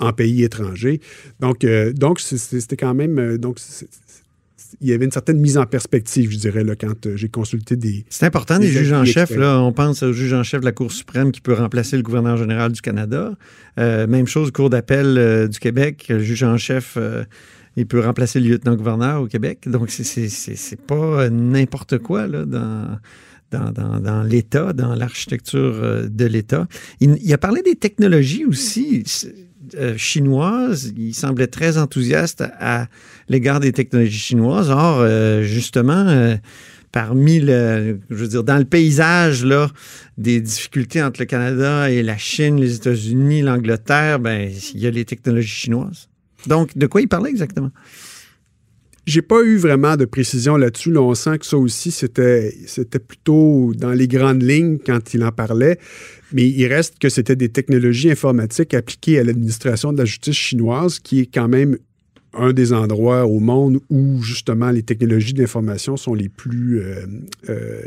en 0.00 0.12
pays 0.12 0.42
étranger. 0.42 1.00
Donc, 1.40 1.64
euh, 1.64 1.92
donc 1.92 2.20
c'était 2.20 2.76
quand 2.76 2.94
même... 2.94 3.18
euh, 3.18 3.38
donc, 3.38 3.58
il 4.80 4.88
y 4.88 4.92
avait 4.92 5.04
une 5.04 5.12
certaine 5.12 5.40
mise 5.40 5.56
en 5.56 5.64
perspective, 5.64 6.30
je 6.30 6.36
dirais, 6.36 6.62
là, 6.62 6.76
quand 6.76 7.06
euh, 7.06 7.16
j'ai 7.16 7.28
consulté 7.28 7.74
des... 7.76 8.04
C'est 8.10 8.26
important, 8.26 8.58
des 8.58 8.66
Les 8.66 8.72
juges 8.72 8.92
en 8.92 9.04
chef. 9.04 9.30
Là, 9.30 9.60
on 9.60 9.72
pense 9.72 10.02
au 10.02 10.12
juge 10.12 10.32
en 10.32 10.42
chef 10.42 10.60
de 10.60 10.66
la 10.66 10.72
Cour 10.72 10.92
suprême 10.92 11.32
qui 11.32 11.40
peut 11.40 11.54
remplacer 11.54 11.96
le 11.96 12.02
gouverneur 12.02 12.36
général 12.36 12.72
du 12.72 12.80
Canada. 12.80 13.34
Même 13.76 14.26
chose, 14.26 14.50
Cour 14.50 14.70
d'appel 14.70 15.48
du 15.48 15.58
Québec. 15.58 16.06
Le 16.08 16.20
juge 16.20 16.42
en 16.42 16.58
chef, 16.58 16.98
il 17.78 17.86
peut 17.86 18.00
remplacer 18.00 18.40
le 18.40 18.48
lieutenant-gouverneur 18.48 19.22
au 19.22 19.26
Québec. 19.26 19.68
Donc, 19.68 19.90
c'est- 19.90 20.76
pas 20.86 20.94
euh, 20.94 21.30
n'importe 21.30 21.98
quoi 21.98 22.26
là, 22.26 22.44
dans, 22.44 24.22
l'État, 24.24 24.72
dans 24.72 24.94
l'architecture 24.94 25.78
euh, 25.80 26.08
de 26.08 26.24
l'État. 26.24 26.66
Il, 27.00 27.32
a 27.32 27.38
parlé 27.38 27.62
des 27.62 27.76
technologies 27.76 28.44
aussi 28.44 29.04
euh, 29.76 29.96
chinoises. 29.96 30.92
Il 30.96 31.14
semblait 31.14 31.46
très 31.46 31.78
enthousiaste 31.78 32.44
à, 32.58 32.88
l'égard 33.28 33.60
des 33.60 33.72
technologies 33.72 34.18
chinoises. 34.18 34.70
Or, 34.70 35.06
justement, 35.42 36.36
parmi 36.90 37.38
le, 37.38 38.00
je 38.10 38.16
veux 38.16 38.28
dire, 38.28 38.44
dans 38.44 38.58
le 38.58 38.64
paysage 38.64 39.46
des 40.16 40.40
difficultés 40.40 41.02
entre 41.02 41.20
le 41.20 41.26
Canada 41.26 41.90
et 41.90 42.02
la 42.02 42.18
Chine, 42.18 42.58
les 42.58 42.74
États-Unis, 42.74 43.42
l'Angleterre, 43.42 44.18
ben, 44.18 44.50
il 44.74 44.80
y 44.80 44.86
a 44.86 44.90
les 44.90 45.04
technologies 45.04 45.48
chinoises. 45.48 46.07
Donc, 46.46 46.76
de 46.76 46.86
quoi 46.86 47.00
il 47.00 47.08
parlait 47.08 47.30
exactement? 47.30 47.70
J'ai 49.06 49.22
pas 49.22 49.42
eu 49.42 49.56
vraiment 49.56 49.96
de 49.96 50.04
précision 50.04 50.58
là-dessus. 50.58 50.92
Là, 50.92 51.00
on 51.00 51.14
sent 51.14 51.38
que 51.38 51.46
ça 51.46 51.56
aussi, 51.56 51.90
c'était, 51.90 52.54
c'était 52.66 52.98
plutôt 52.98 53.72
dans 53.74 53.92
les 53.92 54.06
grandes 54.06 54.42
lignes 54.42 54.78
quand 54.84 55.14
il 55.14 55.24
en 55.24 55.32
parlait. 55.32 55.78
Mais 56.32 56.46
il 56.46 56.66
reste 56.66 56.98
que 56.98 57.08
c'était 57.08 57.34
des 57.34 57.48
technologies 57.48 58.10
informatiques 58.10 58.74
appliquées 58.74 59.18
à 59.18 59.24
l'administration 59.24 59.94
de 59.94 59.98
la 59.98 60.04
justice 60.04 60.36
chinoise, 60.36 60.98
qui 60.98 61.20
est 61.20 61.26
quand 61.32 61.48
même 61.48 61.78
un 62.34 62.52
des 62.52 62.72
endroits 62.72 63.26
au 63.26 63.40
monde 63.40 63.80
où 63.88 64.22
justement 64.22 64.70
les 64.70 64.82
technologies 64.82 65.32
d'information 65.32 65.96
sont 65.96 66.14
les 66.14 66.28
plus 66.28 66.80
euh, 66.80 67.06
euh, 67.48 67.80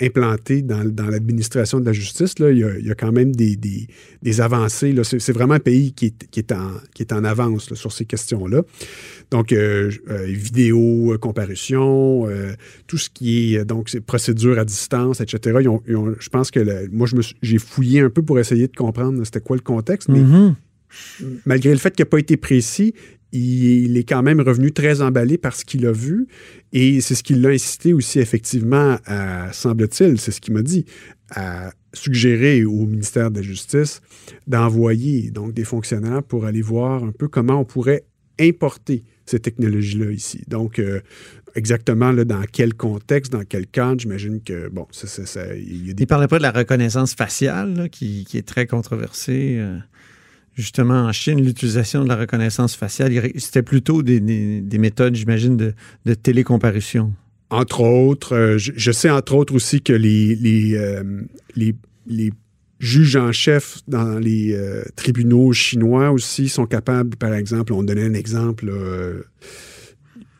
implantées 0.00 0.62
dans, 0.62 0.84
dans 0.84 1.06
l'administration 1.06 1.80
de 1.80 1.86
la 1.86 1.92
justice. 1.92 2.38
Là. 2.38 2.50
Il, 2.50 2.58
y 2.58 2.64
a, 2.64 2.78
il 2.78 2.86
y 2.86 2.90
a 2.90 2.94
quand 2.94 3.10
même 3.12 3.34
des, 3.34 3.56
des, 3.56 3.86
des 4.22 4.40
avancées. 4.40 4.94
C'est, 5.02 5.32
vraiment 5.32 5.54
un 5.54 5.60
pays 5.60 5.92
qui 5.92 6.06
est, 6.06 6.30
qui 6.30 6.40
est, 6.40 6.52
en, 6.52 6.72
qui 6.94 7.02
est 7.02 7.12
en 7.12 7.24
avance 7.24 7.70
là, 7.70 7.76
sur 7.76 7.92
ces 7.92 8.04
questions-là. 8.04 8.62
Donc, 9.30 9.52
euh, 9.52 9.90
vidéo, 10.26 11.16
comparution, 11.20 12.26
tout 12.86 12.98
ce 12.98 13.08
qui 13.10 13.54
est 13.56 13.64
donc 13.64 13.88
ces 13.88 14.00
procédures 14.00 14.58
à 14.58 14.64
distance, 14.64 15.20
etc. 15.20 15.58
Ils 15.62 15.68
ont, 15.68 15.82
ils 15.88 15.96
ont- 15.96 16.14
je 16.18 16.28
pense 16.28 16.50
que 16.50 16.60
la- 16.60 16.86
moi, 16.92 17.06
j'ai 17.42 17.58
fouillé 17.58 18.00
un 18.00 18.10
peu 18.10 18.22
pour 18.22 18.38
essayer 18.38 18.68
de 18.68 18.76
comprendre 18.76 19.22
c'était 19.24 19.40
quoi 19.40 19.56
le 19.56 19.62
contexte, 19.62 20.08
mais 20.08 20.20
Mhm. 20.20 20.54
malgré 21.46 21.70
le 21.70 21.78
fait 21.78 21.94
qu'il 21.94 22.02
n'a 22.04 22.10
pas 22.10 22.18
été 22.18 22.36
précis, 22.36 22.94
il, 23.34 23.96
est 23.96 24.04
quand 24.04 24.22
même 24.22 24.40
revenu 24.40 24.72
très 24.72 25.02
emballé 25.02 25.38
par 25.38 25.54
ce 25.54 25.64
qu'il 25.64 25.86
a 25.86 25.92
vu. 25.92 26.26
Et 26.72 27.00
c'est 27.00 27.14
ce 27.14 27.22
qui 27.22 27.34
l'a 27.34 27.50
incité 27.50 27.92
aussi, 27.92 28.20
effectivement, 28.20 28.96
à, 29.06 29.52
semble-t-il, 29.52 30.20
c'est 30.20 30.30
ce 30.30 30.40
qu'il 30.40 30.54
m'a 30.54 30.62
dit, 30.62 30.84
à 31.30 31.72
suggérer 31.92 32.64
au 32.64 32.86
ministère 32.86 33.30
de 33.30 33.36
la 33.36 33.42
Justice 33.42 34.00
d'envoyer 34.46 35.30
donc 35.30 35.52
des 35.52 35.64
fonctionnaires 35.64 36.22
pour 36.22 36.44
aller 36.44 36.62
voir 36.62 37.02
un 37.04 37.12
peu 37.12 37.28
comment 37.28 37.60
on 37.60 37.64
pourrait 37.64 38.04
importer 38.40 39.04
ces 39.26 39.40
technologies-là 39.40 40.10
ici. 40.10 40.42
Donc, 40.48 40.78
euh, 40.78 41.00
exactement 41.54 42.12
dans 42.12 42.42
quel 42.50 42.74
contexte, 42.74 43.32
dans 43.32 43.44
quel 43.44 43.66
cadre, 43.66 44.00
j'imagine 44.00 44.42
que, 44.42 44.68
bon, 44.68 44.86
ça, 44.90 45.06
ça- 45.06 45.54
il 45.56 45.98
y 45.98 46.06
parlait 46.06 46.28
pas 46.28 46.38
de 46.38 46.42
la 46.42 46.50
reconnaissance 46.50 47.14
faciale, 47.14 47.88
qui 47.90 48.26
est 48.34 48.46
très 48.46 48.66
controversée. 48.66 49.56
euh, 49.58 49.78
justement, 50.54 51.06
en 51.06 51.12
Chine, 51.12 51.40
l'utilisation 51.44 52.02
de 52.04 52.08
la 52.08 52.16
reconnaissance 52.16 52.74
faciale, 52.76 53.12
c'était 53.36 53.62
plutôt 53.62 54.02
des, 54.02 54.20
des- 54.20 54.60
des 54.60 54.78
méthodes, 54.78 55.14
j'imagine, 55.14 55.56
de, 55.56 55.74
de 56.06 56.14
télécomparution. 56.14 57.12
Entre 57.50 57.80
autres, 57.80 58.34
euh, 58.34 58.58
je, 58.58 58.90
sais 58.90 59.10
entre 59.10 59.34
autres 59.34 59.54
aussi 59.54 59.80
que 59.82 59.92
les, 59.92 60.74
euh, 60.76 61.02
juges 62.80 63.16
en 63.16 63.32
chef 63.32 63.78
dans 63.86 64.18
les 64.18 64.52
euh, 64.54 64.82
tribunaux 64.96 65.52
chinois 65.52 66.10
aussi 66.10 66.48
sont 66.48 66.66
capables, 66.66 67.16
par 67.16 67.32
exemple, 67.34 67.72
on 67.72 67.82
donnait 67.82 68.04
un 68.06 68.14
exemple, 68.14 68.70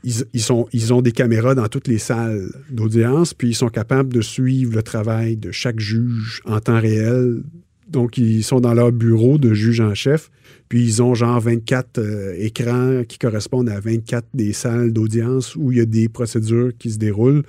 ils 0.02 0.92
ont 0.92 1.02
des 1.02 1.12
caméras 1.12 1.54
dans 1.54 1.68
toutes 1.68 1.88
les 1.88 1.99
salles 1.99 2.50
d'audience, 2.71 3.33
puis 3.33 3.49
ils 3.50 3.54
sont 3.54 3.68
capables 3.68 4.12
de 4.12 4.21
suivre 4.21 4.75
le 4.75 4.83
travail 4.83 5.37
de 5.37 5.50
chaque 5.52 5.80
juge 5.80 6.42
en 6.44 6.61
temps 6.61 6.80
réel. 6.80 7.42
Donc, 7.88 8.16
ils 8.18 8.42
sont 8.42 8.60
dans 8.60 8.72
leur 8.74 8.92
bureau 8.92 9.36
de 9.38 9.52
juge 9.52 9.80
en 9.80 9.94
chef, 9.94 10.30
puis 10.68 10.82
ils 10.82 11.02
ont 11.02 11.14
genre 11.14 11.38
24 11.40 11.98
euh, 11.98 12.34
écrans 12.38 13.02
qui 13.06 13.18
correspondent 13.18 13.68
à 13.68 13.78
24 13.78 14.26
des 14.34 14.52
salles 14.54 14.92
d'audience 14.92 15.54
où 15.54 15.70
il 15.70 15.78
y 15.78 15.80
a 15.80 15.84
des 15.84 16.08
procédures 16.08 16.72
qui 16.78 16.90
se 16.90 16.98
déroulent. 16.98 17.42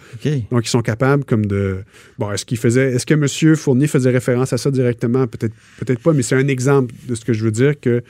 Donc, 0.52 0.66
ils 0.66 0.70
sont 0.70 0.82
capables 0.82 1.24
comme 1.24 1.46
de... 1.46 1.78
Bon, 2.20 2.32
est-ce 2.32 2.46
qu'il 2.46 2.58
faisait... 2.58 2.92
Est-ce 2.94 3.06
que 3.06 3.14
M. 3.14 3.56
Fournier 3.56 3.88
faisait 3.88 4.12
référence 4.12 4.52
à 4.52 4.58
ça 4.58 4.70
directement? 4.72 5.26
Peut-être 5.26 5.54
peut-être 5.80 6.02
pas, 6.02 6.12
mais 6.14 6.22
c'est 6.22 6.36
un 6.36 6.48
exemple 6.50 6.94
de 7.08 7.16
ce 7.16 7.24
que 7.24 7.32
je 7.34 7.44
veux 7.44 7.52
dire, 7.52 7.80
que 7.80 8.04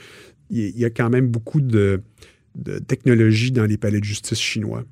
il 0.50 0.58
y- 0.58 0.68
il 0.74 0.78
y 0.80 0.84
a 0.84 0.90
quand 0.90 1.08
même 1.10 1.28
beaucoup 1.28 1.60
de, 1.60 2.00
de 2.56 2.78
technologie 2.80 3.52
dans 3.52 3.64
les 3.64 3.76
palais 3.76 4.00
de 4.00 4.04
justice 4.04 4.40
chinois. 4.40 4.84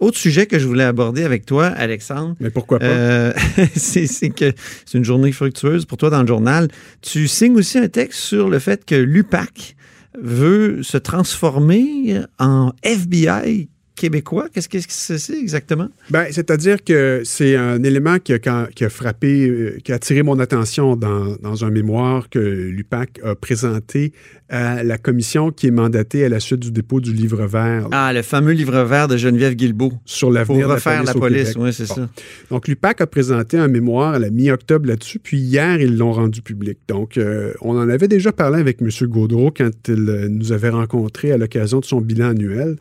Autre 0.00 0.16
sujet 0.18 0.46
que 0.46 0.58
je 0.58 0.66
voulais 0.66 0.84
aborder 0.84 1.24
avec 1.24 1.44
toi, 1.44 1.66
Alexandre, 1.66 2.36
Mais 2.38 2.50
pourquoi 2.50 2.78
pas? 2.78 2.86
euh, 2.86 3.32
c'est 3.74 4.06
c'est 4.06 4.30
que 4.30 4.52
c'est 4.86 4.96
une 4.98 5.04
journée 5.04 5.32
fructueuse 5.32 5.86
pour 5.86 5.98
toi 5.98 6.08
dans 6.10 6.20
le 6.20 6.26
journal. 6.28 6.68
Tu 7.02 7.26
signes 7.26 7.56
aussi 7.56 7.78
un 7.78 7.88
texte 7.88 8.20
sur 8.20 8.48
le 8.48 8.58
fait 8.60 8.84
que 8.84 8.94
l'UPAC 8.94 9.74
veut 10.20 10.82
se 10.82 10.98
transformer 10.98 12.20
en 12.38 12.72
FBI 12.82 13.68
québécois? 13.98 14.48
Qu'est-ce 14.52 14.68
que 14.68 14.78
c'est 15.18 15.38
exactement? 15.38 15.88
Ben, 16.10 16.26
c'est-à-dire 16.30 16.82
que 16.82 17.22
c'est 17.24 17.56
un 17.56 17.82
élément 17.82 18.18
qui 18.18 18.32
a, 18.32 18.38
quand- 18.38 18.66
qui 18.74 18.84
a 18.84 18.88
frappé, 18.90 19.48
euh, 19.48 19.78
qui 19.84 19.92
a 19.92 19.96
attiré 19.96 20.22
mon 20.22 20.38
attention 20.38 20.96
dans, 20.96 21.36
dans 21.42 21.64
un 21.64 21.70
mémoire 21.70 22.28
que 22.30 22.38
l'UPAC 22.38 23.20
a 23.24 23.34
présenté 23.34 24.12
à 24.50 24.82
la 24.82 24.96
commission 24.96 25.50
qui 25.50 25.66
est 25.66 25.70
mandatée 25.70 26.24
à 26.24 26.28
la 26.30 26.40
suite 26.40 26.60
du 26.60 26.70
dépôt 26.72 27.00
du 27.00 27.12
livre 27.12 27.44
vert 27.46 27.88
Ah, 27.92 28.12
le 28.14 28.22
fameux 28.22 28.52
livre 28.52 28.82
vert 28.84 29.06
de 29.06 29.16
Geneviève 29.18 29.54
Guilbeault. 29.54 29.92
sur 30.06 30.28
Pour 30.28 30.32
l'avenir 30.34 30.68
de 30.68 30.74
la 31.06 31.12
police, 31.12 31.48
Québec. 31.52 31.56
oui, 31.62 31.72
c'est 31.74 31.88
Bon. 31.88 31.94
ça. 31.96 32.08
Donc, 32.50 32.66
l'UPAC 32.68 33.00
a 33.02 33.06
présenté 33.06 33.58
un 33.58 33.68
mémoire 33.68 34.14
à 34.14 34.18
la 34.18 34.30
mi-octobre 34.30 34.86
là-dessus, 34.86 35.18
puis 35.18 35.36
hier, 35.38 35.80
ils 35.80 35.96
l'ont 35.98 36.12
rendu 36.12 36.40
public. 36.40 36.78
Donc, 36.88 37.18
euh, 37.18 37.52
on 37.60 37.76
en 37.76 37.88
avait 37.90 38.08
déjà 38.08 38.32
parlé 38.32 38.58
avec 38.60 38.80
M. 38.80 38.88
Gaudreau 39.08 39.50
quand 39.54 39.70
il 39.88 40.08
euh, 40.08 40.28
nous 40.30 40.52
avait 40.52 40.70
rencontrés 40.70 41.30
à 41.32 41.36
l'occasion 41.36 41.80
de 41.80 41.84
son 41.84 42.00
bilan 42.00 42.28
annuel. 42.30 42.76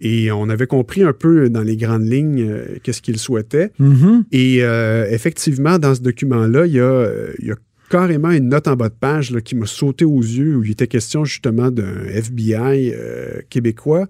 Et 0.00 0.30
on 0.30 0.48
avait 0.48 0.66
compris 0.66 1.02
un 1.02 1.12
peu 1.12 1.50
dans 1.50 1.62
les 1.62 1.76
grandes 1.76 2.06
lignes 2.08 2.46
euh, 2.48 2.64
qu'est-ce 2.82 3.02
qu'il 3.02 3.18
souhaitait. 3.18 3.72
Mhm. 3.78 4.24
Et 4.32 4.58
euh, 4.62 5.06
effectivement, 5.10 5.78
dans 5.78 5.94
ce 5.94 6.00
document-là, 6.02 6.66
il 6.66 6.72
y, 6.74 6.80
a, 6.80 6.84
euh, 6.84 7.32
il 7.40 7.46
y 7.46 7.50
a 7.50 7.56
carrément 7.90 8.30
une 8.30 8.48
note 8.50 8.68
en 8.68 8.76
bas 8.76 8.90
de 8.90 8.94
page 8.94 9.30
là, 9.30 9.40
qui 9.40 9.56
m'a 9.56 9.66
sauté 9.66 10.04
aux 10.04 10.20
yeux 10.20 10.56
où 10.56 10.62
il 10.64 10.70
était 10.72 10.86
question 10.86 11.24
justement 11.24 11.70
d'un 11.70 12.04
FBI 12.04 12.92
euh, 12.94 13.40
québécois, 13.48 14.06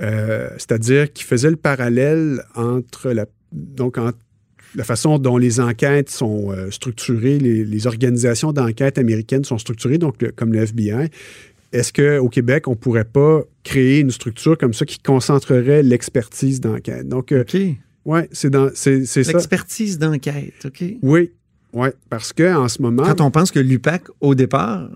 euh, 0.00 0.48
c'est-à-dire 0.58 1.12
qui 1.12 1.24
faisait 1.24 1.50
le 1.50 1.56
parallèle 1.56 2.42
entre 2.54 3.10
la, 3.12 3.26
donc 3.52 3.98
entre 3.98 4.18
la 4.74 4.82
façon 4.82 5.18
dont 5.20 5.36
les 5.38 5.60
enquêtes 5.60 6.10
sont 6.10 6.50
euh, 6.50 6.68
structurées, 6.72 7.38
les, 7.38 7.64
les 7.64 7.86
organisations 7.86 8.52
d'enquête 8.52 8.98
américaines 8.98 9.44
sont 9.44 9.58
structurées, 9.58 9.98
donc 9.98 10.20
le- 10.20 10.32
comme 10.32 10.52
le 10.52 10.58
FBI. 10.60 11.10
Est-ce 11.74 11.92
qu'au 11.92 12.28
Québec, 12.28 12.68
on 12.68 12.72
ne 12.72 12.76
pourrait 12.76 13.04
pas 13.04 13.42
créer 13.64 13.98
une 13.98 14.12
structure 14.12 14.56
comme 14.56 14.72
ça 14.72 14.86
qui 14.86 15.00
concentrerait 15.00 15.82
l'expertise 15.82 16.60
d'enquête? 16.60 17.08
Donc, 17.08 17.32
euh, 17.32 17.42
OK. 17.42 17.56
ouais, 18.04 18.28
c'est 18.30 18.48
dans, 18.48 18.70
c'est, 18.74 19.04
c'est 19.06 19.24
ça. 19.24 19.32
L'expertise 19.32 19.98
d'enquête, 19.98 20.54
OK. 20.66 20.84
Oui, 21.02 21.32
oui, 21.72 21.88
parce 22.08 22.32
que 22.32 22.54
en 22.54 22.68
ce 22.68 22.80
moment, 22.80 23.02
Quand 23.02 23.20
on 23.20 23.32
pense 23.32 23.50
que 23.50 23.58
l'UPAC, 23.58 24.04
au 24.20 24.36
départ, 24.36 24.88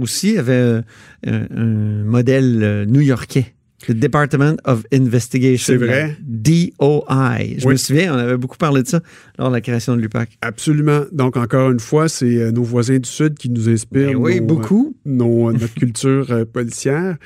aussi 0.00 0.36
avait 0.36 0.54
euh, 0.54 0.82
un, 1.24 1.46
un 1.56 2.04
modèle 2.04 2.62
euh, 2.64 2.84
new-yorkais. 2.84 3.54
Le 3.88 3.94
Department 3.94 4.56
of 4.64 4.84
Investigation. 4.92 5.72
C'est 5.74 5.76
vrai. 5.84 6.16
DOI. 6.20 7.56
Je 7.58 7.66
Oui. 7.66 7.72
me 7.72 7.76
souviens, 7.76 8.14
on 8.14 8.18
avait 8.18 8.36
beaucoup 8.36 8.56
parlé 8.56 8.82
de 8.82 8.88
ça 8.88 9.00
lors 9.38 9.48
de 9.48 9.54
la 9.54 9.60
création 9.60 9.96
de 9.96 10.00
l'UPAC. 10.00 10.36
absolument. 10.42 11.02
Donc 11.12 11.36
encore 11.36 11.70
une 11.70 11.80
fois, 11.80 12.08
c'est 12.08 12.36
euh, 12.36 12.50
nos 12.52 12.62
voisins 12.62 12.98
du 12.98 13.08
Sud 13.08 13.34
qui 13.34 13.50
nous 13.50 13.68
inspirent. 13.68 14.08
Ben 14.12 14.16
oui, 14.16 14.40
nos, 14.40 14.46
beaucoup. 14.46 14.94
euh, 15.06 15.10
nos- 15.10 15.52
notre 15.52 15.74
culture 15.74 16.30
euh, 16.30 16.44
policière. 16.44 17.16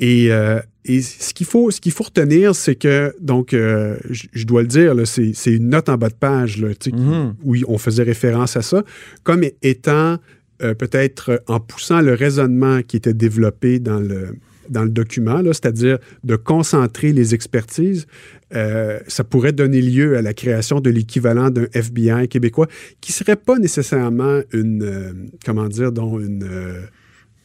Et, 0.00 0.30
euh, 0.32 0.60
et 0.84 1.02
ce 1.02 1.34
qu'il 1.34 1.46
faut, 1.46 1.70
ce 1.72 1.80
qu'il 1.80 1.90
faut 1.92 2.04
retenir, 2.04 2.54
c'est 2.54 2.76
que 2.76 3.12
donc, 3.20 3.52
euh, 3.52 3.96
je 4.10 4.44
dois 4.44 4.62
le 4.62 4.68
dire, 4.68 4.94
c'est, 5.06 5.32
une 5.46 5.70
note 5.70 5.88
en 5.88 5.96
bas 5.96 6.08
de 6.08 6.14
page 6.14 6.58
là, 6.60 6.68
Mhm. 6.92 7.34
où 7.42 7.56
on 7.66 7.78
faisait 7.78 8.04
référence 8.04 8.56
à 8.56 8.62
ça, 8.62 8.84
comme 9.24 9.42
étant 9.62 10.18
euh, 10.62 10.74
peut-être 10.74 11.30
euh, 11.30 11.38
en 11.46 11.60
poussant 11.60 12.00
le 12.00 12.14
raisonnement 12.14 12.82
qui 12.82 12.96
était 12.96 13.14
développé 13.14 13.78
dans 13.78 14.00
le, 14.00 14.34
dans 14.70 14.84
le 14.84 14.90
document, 14.90 15.40
c'est-à-dire 15.46 15.98
de 16.24 16.36
concentrer 16.36 17.12
les 17.12 17.34
expertises, 17.34 18.06
euh, 18.54 18.98
ça 19.08 19.24
pourrait 19.24 19.52
donner 19.52 19.80
lieu 19.82 20.16
à 20.16 20.22
la 20.22 20.34
création 20.34 20.80
de 20.80 20.90
l'équivalent 20.90 21.50
d'un 21.50 21.66
FBI 21.72 22.28
québécois 22.28 22.66
qui 23.00 23.12
serait 23.12 23.36
pas 23.36 23.58
nécessairement 23.58 24.40
une, 24.52 24.82
euh, 24.82 25.12
comment 25.44 25.68
dire, 25.68 25.92
dont 25.92 26.18
une, 26.18 26.44
euh, 26.44 26.82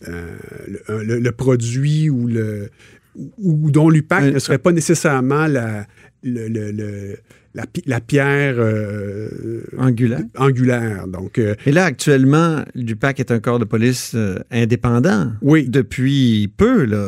le, 0.08 1.04
le- 1.04 1.20
le 1.20 1.32
produit 1.32 2.10
ou 2.10 2.28
le 2.28 2.70
ou, 3.16 3.68
ou 3.68 3.72
dont 3.72 3.90
l'UPAC 3.90 4.34
ne 4.34 4.40
serait 4.40 4.58
pas 4.58 4.72
nécessairement 4.72 5.46
la, 5.48 5.86
le- 6.24 7.16
la, 7.56 7.66
pi- 7.68 7.84
la 7.86 8.00
pierre 8.02 8.56
euh, 8.58 9.62
Angulaire. 9.78 10.22
angulaire. 10.38 11.08
Donc, 11.08 11.38
euh, 11.38 11.56
Et 11.66 11.72
là, 11.72 11.86
actuellement, 11.86 12.64
l'UPAC 12.76 13.20
est 13.20 13.32
un 13.32 13.40
corps 13.40 13.60
de 13.60 13.66
police 13.66 14.14
euh, 14.16 14.40
indépendant. 14.52 15.32
oui, 15.42 15.68
Depuis 15.70 16.52
peu, 16.58 16.86
là. 16.86 17.08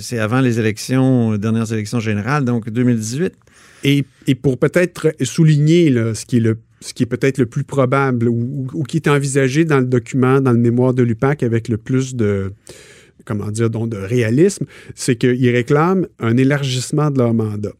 C'est 0.00 0.18
avant 0.18 0.40
les 0.40 0.58
élections, 0.60 1.32
euh, 1.32 1.38
dernières 1.38 1.72
élections 1.72 2.00
générales, 2.00 2.44
donc 2.44 2.70
2018. 2.70 3.32
Et, 3.84 4.04
et 4.26 4.34
pour 4.34 4.58
peut-être 4.58 5.12
souligner 5.22 5.90
là, 5.90 6.14
ce 6.14 6.26
qui 6.26 6.36
est 6.36 6.40
le 6.40 6.58
ce 6.82 6.94
qui 6.94 7.02
est 7.02 7.06
peut-être 7.06 7.36
le 7.36 7.44
plus 7.44 7.62
probable 7.64 8.26
ou, 8.28 8.66
ou- 8.72 8.78
ou 8.80 8.82
qui 8.84 8.96
est 8.96 9.06
envisagé 9.08 9.66
dans 9.66 9.80
le 9.80 9.84
document, 9.84 10.40
dans 10.40 10.52
le 10.52 10.58
mémoire 10.58 10.94
de 10.94 11.02
l'UPAC 11.02 11.42
avec 11.42 11.68
le 11.68 11.76
plus 11.76 12.14
de 12.14 12.52
comment 13.26 13.50
dire 13.50 13.68
donc 13.68 13.90
de 13.90 13.98
réalisme, 13.98 14.64
c'est 14.94 15.16
qu'ils 15.16 15.50
réclament 15.50 16.06
un 16.20 16.38
élargissement 16.38 17.10
de 17.10 17.18
leur 17.18 17.34
mandat. 17.34 17.72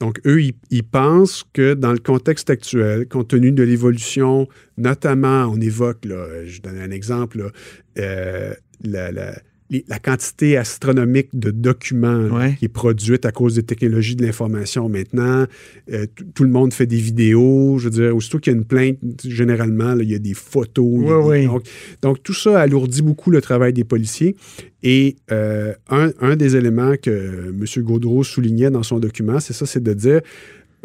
Donc, 0.00 0.20
eux, 0.26 0.42
ils, 0.70 0.82
pensent 0.82 1.44
que 1.52 1.74
dans 1.74 1.92
le 1.92 1.98
contexte 1.98 2.50
actuel, 2.50 3.06
compte 3.08 3.28
tenu 3.28 3.52
de 3.52 3.62
l'évolution, 3.62 4.48
notamment, 4.76 5.46
on 5.46 5.60
évoque, 5.60 6.04
là, 6.04 6.44
je 6.44 6.60
donne 6.60 6.78
un 6.78 6.90
exemple, 6.90 7.50
euh, 7.98 8.54
la- 8.82 9.32
les- 9.72 9.84
la 9.88 9.98
quantité 9.98 10.56
astronomique 10.56 11.28
de 11.32 11.50
documents 11.50 12.26
Ouais. 12.28 12.54
qui 12.58 12.66
est 12.66 12.68
produite 12.68 13.24
à 13.26 13.32
cause 13.32 13.54
des 13.56 13.62
technologies 13.64 14.14
de 14.14 14.24
l'information 14.24 14.88
maintenant. 14.88 15.46
Euh, 15.92 16.06
tout- 16.34 16.44
le 16.44 16.50
monde 16.50 16.72
fait 16.74 16.86
des 16.86 16.98
vidéos. 16.98 17.78
Je 17.78 17.84
veux 17.84 17.90
dire, 17.90 18.14
aussitôt 18.14 18.38
qu'il 18.38 18.52
y 18.52 18.56
a 18.56 18.58
une 18.58 18.64
plainte, 18.66 18.98
généralement, 19.26 19.94
là, 19.94 20.02
il 20.02 20.10
y 20.10 20.14
a 20.14 20.18
des 20.18 20.34
photos. 20.34 20.84
Ouais, 20.84 21.06
des- 21.08 21.14
ouais. 21.28 21.46
donc, 21.46 21.62
donc, 22.02 22.22
tout 22.22 22.34
ça 22.34 22.60
alourdit 22.60 23.02
beaucoup 23.02 23.30
le 23.30 23.40
travail 23.40 23.72
des 23.72 23.84
policiers. 23.84 24.36
Et 24.82 25.16
euh, 25.30 25.72
un, 25.88 26.10
un 26.20 26.36
des 26.36 26.56
éléments 26.56 26.94
que 27.00 27.48
M. 27.50 27.64
Gaudreau 27.84 28.22
soulignait 28.24 28.70
dans 28.70 28.82
son 28.82 28.98
document, 28.98 29.40
c'est 29.40 29.52
ça, 29.52 29.64
c'est 29.64 29.82
de 29.82 29.94
dire, 29.94 30.20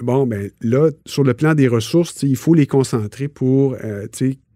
bon, 0.01 0.25
ben 0.27 0.50
là, 0.62 0.89
sur 1.06 1.24
le 1.24 1.34
plan 1.34 1.56
des 1.56 1.67
ressources, 1.67 2.22
il 2.24 2.36
faut 2.36 2.53
les 2.53 2.67
concentrer 2.67 3.27
pour, 3.27 3.75
euh, 3.84 4.06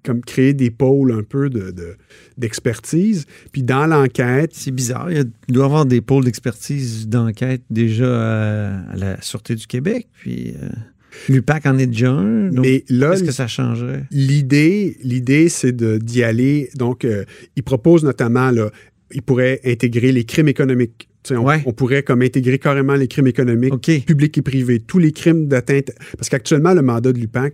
comme 0.03 0.21
créer 0.21 0.53
des 0.53 0.71
pôles 0.71 1.11
un 1.11 1.23
peu 1.23 1.49
de- 1.49 1.71
de- 1.71 1.95
d'expertise. 2.37 3.25
Puis 3.51 3.63
dans 3.63 3.85
l'enquête, 3.85 4.51
C'est 4.53 4.71
bizarre. 4.71 5.11
Il, 5.11 5.17
y 5.17 5.19
a- 5.19 5.23
il 5.47 5.53
doit 5.53 5.63
y 5.63 5.65
avoir 5.65 5.85
des 5.85 6.01
pôles 6.01 6.23
d'expertise 6.25 7.07
d'enquête 7.07 7.61
déjà 7.69 8.07
à, 8.07 8.79
à 8.91 8.95
la 8.95 9.21
Sûreté 9.21 9.55
du 9.55 9.67
Québec. 9.67 10.07
Puis 10.19 10.53
euh, 10.61 10.69
l'UPAC 11.29 11.65
en 11.65 11.77
est 11.77 11.87
déjà 11.87 12.11
un. 12.11 12.49
Donc, 12.49 12.65
mais 12.65 12.83
là, 12.89 13.11
Qu'est-ce 13.11 13.23
que 13.23 13.31
ça 13.31 13.47
changerait? 13.47 14.03
L'idée, 14.11 14.97
l'idée, 15.03 15.49
c'est 15.49 15.71
de- 15.75 15.97
d'y 15.97 16.23
aller. 16.23 16.69
Donc, 16.75 17.05
euh, 17.05 17.25
il 17.55 17.63
propose 17.63 18.03
notamment, 18.03 18.51
là, 18.51 18.71
il 19.13 19.21
pourrait 19.21 19.59
intégrer 19.65 20.11
les 20.11 20.23
crimes 20.23 20.47
économiques. 20.47 21.07
On, 21.29 21.45
Ouais. 21.45 21.61
on 21.67 21.73
pourrait 21.73 22.01
comme 22.01 22.23
intégrer 22.23 22.57
carrément 22.57 22.95
les 22.95 23.07
crimes 23.07 23.27
économiques, 23.27 23.73
OK. 23.73 23.91
publics 24.07 24.35
et 24.39 24.41
privés, 24.41 24.79
tous 24.79 24.97
les 24.97 25.11
crimes 25.11 25.47
d'atteinte. 25.47 25.91
Parce 26.17 26.29
qu'actuellement, 26.29 26.73
le 26.73 26.81
mandat 26.81 27.13
de 27.13 27.19
l'UPAC, 27.19 27.53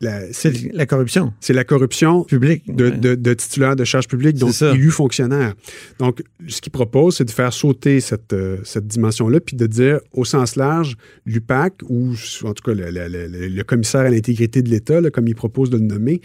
la- 0.00 0.32
C'est 0.32 0.72
la 0.72 0.86
corruption 0.86 1.32
c'est 1.40 1.52
la 1.52 1.64
corruption 1.64 2.24
publique. 2.24 2.62
de, 2.74 2.90
de, 2.90 3.14
de 3.14 3.34
titulaires 3.34 3.76
de 3.76 3.84
charges 3.84 4.08
publiques, 4.08 4.36
donc 4.36 4.54
élus 4.62 4.90
fonctionnaires. 4.90 5.54
Donc, 5.98 6.22
ce 6.46 6.60
qu'il 6.60 6.72
propose, 6.72 7.16
c'est 7.16 7.24
de 7.24 7.30
faire 7.30 7.52
sauter 7.52 8.00
cette, 8.00 8.32
euh, 8.32 8.58
cette 8.64 8.86
dimension-là, 8.86 9.40
puis 9.40 9.56
de 9.56 9.66
dire 9.66 10.00
au 10.12 10.24
sens 10.24 10.56
large, 10.56 10.96
l'UPAC, 11.26 11.74
ou 11.88 12.12
en 12.44 12.54
tout 12.54 12.62
cas 12.62 12.74
le, 12.74 12.90
le- 12.90 13.08
le- 13.28 13.48
le 13.48 13.64
commissaire 13.64 14.02
à 14.02 14.10
l'intégrité 14.10 14.62
de 14.62 14.68
l'État, 14.68 15.00
là, 15.00 15.10
comme 15.10 15.26
il 15.28 15.34
propose 15.34 15.70
de 15.70 15.76
le 15.78 15.84
nommer, 15.84 16.20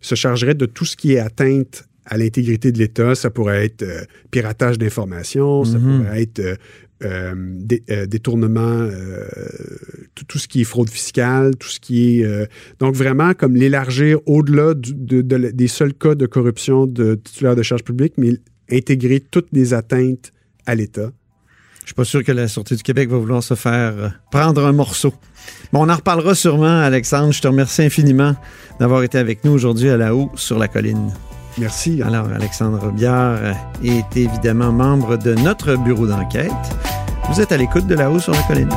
se 0.00 0.14
chargerait 0.14 0.54
de 0.54 0.66
tout 0.66 0.84
ce 0.84 0.96
qui 0.96 1.12
est 1.12 1.18
atteinte 1.18 1.84
à 2.04 2.16
l'intégrité 2.18 2.72
de 2.72 2.78
l'État. 2.78 3.14
Ça 3.14 3.30
pourrait 3.30 3.64
être 3.66 3.82
euh, 3.82 4.00
piratage 4.32 4.76
d'informations, 4.78 5.64
ça 5.64 5.78
Mhm. 5.78 6.04
pourrait 6.04 6.22
être 6.22 6.38
euh, 6.40 6.56
euh, 7.04 7.34
dé- 7.36 7.82
euh, 7.90 8.06
détournement, 8.06 8.60
euh, 8.60 9.26
tout, 10.14 10.24
tout 10.24 10.38
ce 10.38 10.48
qui 10.48 10.60
est 10.60 10.64
fraude 10.64 10.90
fiscale, 10.90 11.56
tout 11.56 11.68
ce 11.68 11.80
qui 11.80 12.20
est... 12.20 12.24
euh, 12.24 12.46
donc 12.78 12.94
vraiment 12.94 13.34
comme 13.34 13.54
l'élargir 13.56 14.18
au-delà 14.26 14.74
du- 14.74 14.94
de- 14.94 15.22
de- 15.22 15.50
des 15.50 15.68
seuls 15.68 15.94
cas 15.94 16.14
de 16.14 16.26
corruption 16.26 16.86
de 16.86 17.14
titulaires 17.16 17.56
de 17.56 17.62
charges 17.62 17.84
publiques, 17.84 18.14
mais 18.18 18.34
intégrer 18.70 19.20
toutes 19.20 19.48
les 19.52 19.74
atteintes 19.74 20.32
à 20.66 20.74
l'État. 20.74 21.10
Je 21.82 21.86
suis 21.88 21.94
pas 21.94 22.04
sûr 22.04 22.22
que 22.22 22.30
la 22.30 22.46
Sûreté 22.46 22.76
du 22.76 22.82
Québec 22.84 23.08
va 23.08 23.18
vouloir 23.18 23.42
se 23.42 23.54
faire 23.54 24.20
prendre 24.30 24.64
un 24.64 24.70
morceau. 24.72 25.12
Bon, 25.72 25.84
on 25.84 25.88
en 25.88 25.96
reparlera 25.96 26.36
sûrement, 26.36 26.78
Alexandre. 26.80 27.32
Je 27.32 27.40
te 27.40 27.48
remercie 27.48 27.82
infiniment 27.82 28.36
d'avoir 28.78 29.02
été 29.02 29.18
avec 29.18 29.44
nous 29.44 29.50
aujourd'hui 29.50 29.88
à 29.88 29.96
la 29.96 30.14
haut 30.14 30.30
sur 30.36 30.60
la 30.60 30.68
colline. 30.68 31.10
Merci. 31.58 32.00
Alors, 32.00 32.28
Alexandre 32.28 32.92
Biard 32.92 33.40
est 33.84 34.16
évidemment 34.16 34.70
membre 34.72 35.18
de 35.18 35.34
notre 35.34 35.76
bureau 35.76 36.06
d'enquête. 36.06 36.50
Vous 37.28 37.40
êtes 37.40 37.52
à 37.52 37.56
l'écoute 37.56 37.86
de 37.86 37.94
la 37.94 38.10
haut 38.10 38.18
sur 38.18 38.32
la 38.32 38.42
colline. 38.42 38.70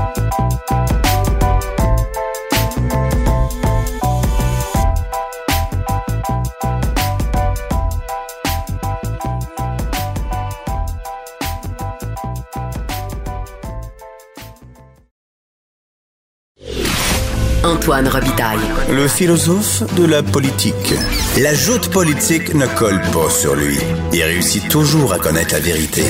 Antoine 17.65 18.07
Robitaille. 18.07 18.59
Le 18.89 19.07
philosophe 19.07 19.83
de 19.95 20.05
la 20.05 20.23
politique. 20.23 20.93
La 21.39 21.53
joute 21.53 21.89
politique 21.89 22.53
ne 22.53 22.65
colle 22.67 23.01
pas 23.11 23.29
sur 23.29 23.55
lui. 23.55 23.77
Il 24.13 24.23
réussit 24.23 24.67
toujours 24.69 25.13
à 25.13 25.19
connaître 25.19 25.53
la 25.53 25.59
vérité. 25.59 26.03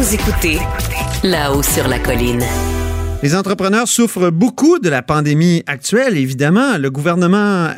Vous 0.00 0.14
écoutez 0.14 0.58
là-haut 1.22 1.62
sur 1.62 1.86
la 1.86 1.98
colline. 1.98 2.42
Les 3.22 3.36
entrepreneurs 3.36 3.86
souffrent 3.86 4.30
beaucoup 4.30 4.78
de 4.78 4.88
la 4.88 5.02
pandémie 5.02 5.62
actuelle, 5.66 6.16
évidemment. 6.16 6.78
Le 6.78 6.90
gouvernement, 6.90 7.66
euh, 7.66 7.72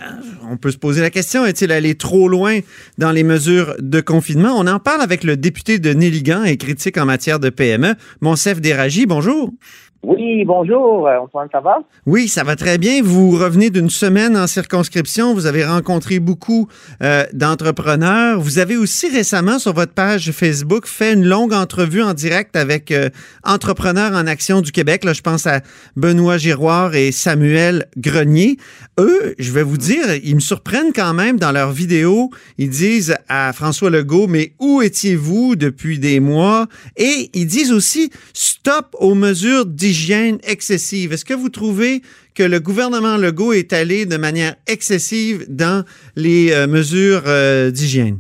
on 0.49 0.57
peut 0.57 0.71
se 0.71 0.79
poser 0.79 1.01
la 1.01 1.11
question, 1.11 1.45
est-il 1.45 1.73
allé 1.73 1.97
trop 1.97 2.29
loin 2.29 2.61
dans 2.99 3.11
les 3.11 3.25
mesures 3.25 3.75
de 3.81 4.01
confinement? 4.01 4.55
On 4.57 4.69
en 4.69 4.79
parle 4.79 5.01
avec 5.01 5.25
le 5.25 5.37
député 5.37 5.81
de 5.81 5.93
Néligan 5.95 6.45
et 6.45 6.57
critique 6.57 6.97
en 6.97 7.07
matière 7.07 7.41
de 7.41 7.51
PME, 7.51 7.95
Monsef 8.21 8.61
Déragi. 8.61 9.05
Bonjour. 9.05 9.51
Oui, 10.05 10.45
bonjour, 10.45 11.07
euh, 11.07 11.19
Antoine, 11.19 11.49
ça 11.53 11.61
va? 11.61 11.79
Oui, 12.07 12.27
ça 12.27 12.43
va 12.43 12.57
très 12.57 12.77
bien. 12.77 13.03
Vous 13.05 13.31
revenez 13.39 13.71
d'une 13.71 13.89
semaine 13.89 14.37
en 14.37 14.49
circonscription. 14.49 15.33
Vous 15.33 15.47
avez 15.47 15.65
rencontré 15.65 16.19
beaucoup 16.19 16.67
euh, 17.05 17.23
d'entrepreneurs. 17.33 18.41
Vous 18.41 18.59
avez 18.59 18.77
aussi 18.77 19.09
récemment 19.09 19.61
sur 19.61 19.73
votre 19.73 19.95
page 19.95 20.33
Facebook 20.33 20.89
fait 20.89 21.13
une 21.13 21.25
longue 21.25 21.53
entrevue 21.53 22.03
en 22.03 22.15
direct 22.15 22.57
avec 22.57 22.91
euh, 22.91 23.11
Entrepreneurs 23.45 24.13
en 24.15 24.27
Action 24.27 24.61
du 24.61 24.73
Québec. 24.73 25.05
Là, 25.05 25.13
je 25.13 25.23
pense 25.23 25.32
à 25.47 25.63
Benoît 25.97 26.39
Giroir 26.39 26.95
et 26.95 27.13
Samuel 27.13 27.89
Grenier. 27.97 28.57
Eux, 28.99 29.35
je 29.39 29.53
vais 29.53 29.63
vous 29.63 29.77
dire, 29.77 30.05
ils 30.23 30.35
me 30.35 30.41
surprennent 30.41 30.93
quand 30.95 31.15
même 31.15 31.39
dans 31.39 31.53
leurs 31.53 31.73
vidéos. 31.73 32.31
Ils 32.59 32.71
disent 32.71 33.17
à 33.29 33.53
François 33.53 33.91
Legault, 33.91 34.27
mais 34.27 34.55
où 34.59 34.83
étiez-vous 34.83 35.57
depuis 35.57 35.99
des 35.99 36.21
mois? 36.21 36.67
Et 36.97 37.31
ils 37.35 37.47
disent 37.47 37.73
aussi, 37.73 38.11
stop 38.33 38.95
aux 38.99 39.15
mesures 39.15 39.67
d'hygiène 39.67 40.39
excessives. 40.45 41.13
Est-ce 41.13 41.25
que 41.25 41.35
vous 41.35 41.49
trouvez 41.49 42.03
que 42.35 42.43
le 42.43 42.61
gouvernement 42.61 43.17
Legault 43.17 43.53
est 43.53 43.73
allé 43.73 44.07
de 44.07 44.17
manière 44.17 44.57
excessive 44.67 45.47
dans 45.49 45.85
les 46.17 46.53
euh, 46.53 46.67
mesures 46.67 47.25
euh, 47.27 47.71
d'hygiène? 47.71 48.19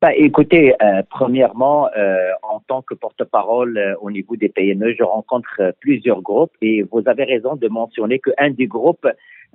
Ben, 0.00 0.12
écoutez, 0.16 0.74
euh, 0.82 1.02
premièrement, 1.10 1.88
euh, 1.96 2.30
en 2.42 2.60
tant 2.60 2.82
que 2.82 2.94
porte-parole 2.94 3.76
euh, 3.76 3.94
au 4.00 4.10
niveau 4.10 4.36
des 4.36 4.48
PME, 4.48 4.94
je 4.98 5.02
rencontre 5.02 5.48
euh, 5.60 5.72
plusieurs 5.80 6.22
groupes 6.22 6.52
et 6.62 6.82
vous 6.90 7.02
avez 7.06 7.24
raison 7.24 7.56
de 7.56 7.68
mentionner 7.68 8.18
qu'un 8.18 8.50
des 8.50 8.66
groupes 8.66 9.06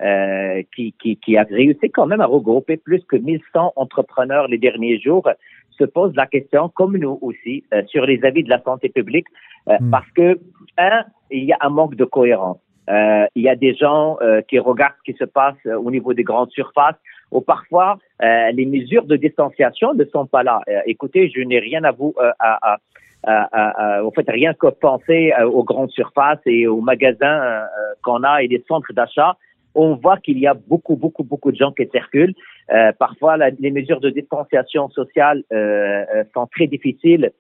euh, 0.01 0.61
qui, 0.75 0.93
qui, 1.01 1.17
qui 1.17 1.37
a 1.37 1.43
réussi 1.43 1.89
quand 1.89 2.05
même 2.05 2.21
à 2.21 2.25
regrouper 2.25 2.77
plus 2.77 3.03
que 3.05 3.15
1100 3.15 3.73
entrepreneurs 3.75 4.47
les 4.47 4.57
derniers 4.57 4.99
jours 4.99 5.27
se 5.77 5.83
pose 5.83 6.13
la 6.15 6.27
question, 6.27 6.69
comme 6.69 6.97
nous 6.97 7.17
aussi, 7.21 7.63
euh, 7.73 7.83
sur 7.87 8.05
les 8.05 8.23
avis 8.23 8.43
de 8.43 8.49
la 8.49 8.61
santé 8.61 8.89
publique, 8.89 9.27
euh, 9.69 9.77
Mm. 9.79 9.89
parce 9.91 10.09
que, 10.11 10.39
un, 10.77 11.03
il 11.31 11.45
y 11.45 11.53
a 11.53 11.57
un 11.61 11.69
manque 11.69 11.95
de 11.95 12.05
cohérence. 12.05 12.59
Euh, 12.89 13.25
il 13.35 13.43
y 13.43 13.49
a 13.49 13.55
des 13.55 13.75
gens 13.75 14.17
euh, 14.21 14.41
qui 14.41 14.59
regardent 14.59 14.95
ce 15.05 15.11
qui 15.11 15.17
se 15.17 15.23
passe 15.23 15.55
au 15.65 15.89
niveau 15.89 16.13
des 16.13 16.23
grandes 16.23 16.51
surfaces, 16.51 16.95
ou 17.33 17.41
parfois 17.41 17.97
euh, 18.21 18.51
les 18.51 18.65
mesures 18.65 19.05
de 19.05 19.15
distanciation 19.15 19.93
ne 19.93 20.05
sont 20.05 20.25
pas 20.25 20.43
là. 20.43 20.61
Euh, 20.67 20.79
écoutez, 20.85 21.31
je 21.35 21.41
n'ai 21.41 21.59
rien 21.59 21.83
à 21.83 21.91
vous 21.91 22.13
euh, 22.19 22.31
en 23.25 24.11
fait 24.11 24.29
rien 24.29 24.53
que 24.53 24.67
penser 24.67 25.31
aux 25.45 25.63
grandes 25.63 25.91
surfaces 25.91 26.41
et 26.45 26.67
aux 26.67 26.81
magasins 26.81 27.63
qu'on 28.03 28.21
a 28.23 28.43
et 28.43 28.47
les 28.47 28.61
centres 28.67 28.91
d'achat. 28.91 29.37
On 29.75 29.95
voit 29.95 30.17
qu'il 30.17 30.39
y 30.39 30.45
a 30.45 30.53
beaucoup, 30.53 30.97
beaucoup, 30.97 31.23
beaucoup 31.23 31.51
de 31.51 31.55
gens 31.55 31.71
qui 31.71 31.87
circulent. 31.87 32.35
Parfois, 32.99 33.37
les 33.37 33.71
mesures 33.71 34.01
de 34.01 34.09
distanciation 34.09 34.89
sociale 34.89 35.41
sont 36.33 36.47
très 36.47 36.67
difficiles 36.67 37.31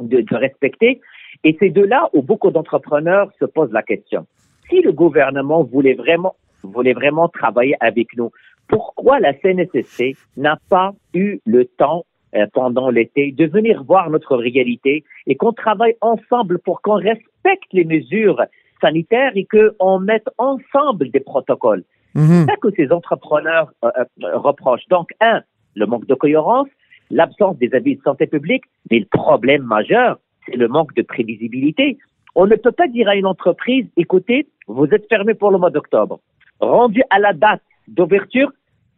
de, 0.00 0.22
de 0.22 0.34
respecter. 0.34 0.98
Et 1.44 1.54
c'est 1.60 1.68
de 1.68 1.82
là 1.82 2.08
où 2.14 2.22
beaucoup 2.22 2.50
d'entrepreneurs 2.50 3.30
se 3.38 3.44
posent 3.44 3.72
la 3.72 3.82
question. 3.82 4.26
Si 4.70 4.80
le 4.80 4.92
gouvernement 4.92 5.62
voulait 5.62 5.92
vraiment, 5.92 6.36
voulait 6.62 6.94
vraiment 6.94 7.28
travailler 7.28 7.76
avec 7.80 8.16
nous, 8.16 8.30
pourquoi 8.68 9.18
la 9.18 9.32
CNSSC 9.34 10.16
n'a 10.36 10.58
pas 10.68 10.92
eu 11.14 11.40
le 11.46 11.64
temps 11.64 12.04
euh, 12.34 12.46
pendant 12.52 12.90
l'été 12.90 13.32
de 13.32 13.46
venir 13.46 13.82
voir 13.84 14.10
notre 14.10 14.36
réalité 14.36 15.04
et 15.26 15.34
qu'on 15.36 15.52
travaille 15.52 15.96
ensemble 16.00 16.58
pour 16.58 16.82
qu'on 16.82 16.96
respecte 16.96 17.72
les 17.72 17.84
mesures 17.84 18.42
sanitaires 18.80 19.32
et 19.34 19.46
qu'on 19.46 19.98
mette 19.98 20.28
ensemble 20.36 21.10
des 21.10 21.20
protocoles? 21.20 21.84
Mhm. 22.14 22.26
C'est 22.26 22.44
ça 22.52 22.56
que 22.56 22.70
ces 22.76 22.92
entrepreneurs 22.92 23.72
euh, 23.84 23.90
euh, 24.22 24.38
reprochent. 24.38 24.86
Donc, 24.90 25.08
un, 25.20 25.42
le 25.74 25.86
manque 25.86 26.06
de 26.06 26.14
cohérence, 26.14 26.68
l'absence 27.10 27.56
des 27.58 27.74
avis 27.74 27.96
de 27.96 28.02
santé 28.02 28.26
publique, 28.26 28.64
mais 28.90 29.00
le 29.00 29.06
problème 29.06 29.62
majeur, 29.62 30.18
c'est 30.46 30.56
le 30.56 30.68
manque 30.68 30.94
de 30.94 31.02
prévisibilité. 31.02 31.98
On 32.34 32.46
ne 32.46 32.56
peut 32.56 32.72
pas 32.72 32.88
dire 32.88 33.08
à 33.08 33.16
une 33.16 33.26
entreprise, 33.26 33.86
écoutez, 33.96 34.46
vous 34.66 34.86
êtes 34.86 35.08
fermé 35.08 35.34
pour 35.34 35.50
le 35.50 35.58
mois 35.58 35.70
d'octobre. 35.70 36.20
Rendu 36.60 37.02
à 37.10 37.18
la 37.18 37.32
date 37.32 37.62
d'ouverture, 37.88 38.50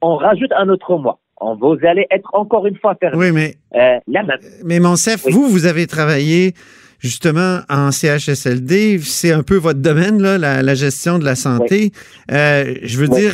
on 0.03 0.16
rajoute 0.16 0.53
un 0.57 0.68
autre 0.68 0.96
mois. 0.96 1.18
On, 1.40 1.57
vous 1.57 1.76
allez 1.85 2.07
être 2.11 2.29
encore 2.35 2.66
une 2.66 2.76
fois 2.76 2.94
fermé. 3.00 3.16
Oui, 3.18 3.33
mais 3.33 3.55
Euh, 3.74 3.98
même. 4.07 4.31
Mais 4.64 4.79
Monsef, 4.81 5.24
Oui. 5.24 5.33
vous, 5.33 5.48
vous 5.48 5.66
avez 5.66 5.87
travaillé 5.87 6.55
justement 7.00 7.60
en 7.68 7.90
CHSLD. 7.90 9.00
C'est 9.02 9.32
un 9.32 9.42
peu 9.42 9.56
votre 9.56 9.80
domaine, 9.80 10.22
là, 10.22 10.38
la, 10.38 10.62
la 10.62 10.74
gestion 10.74 11.18
de 11.18 11.24
la 11.24 11.34
santé. 11.34 11.92
Euh, 12.30 12.74
je 12.82 12.96
veux 12.98 13.08
Oui. 13.08 13.20
dire, 13.20 13.32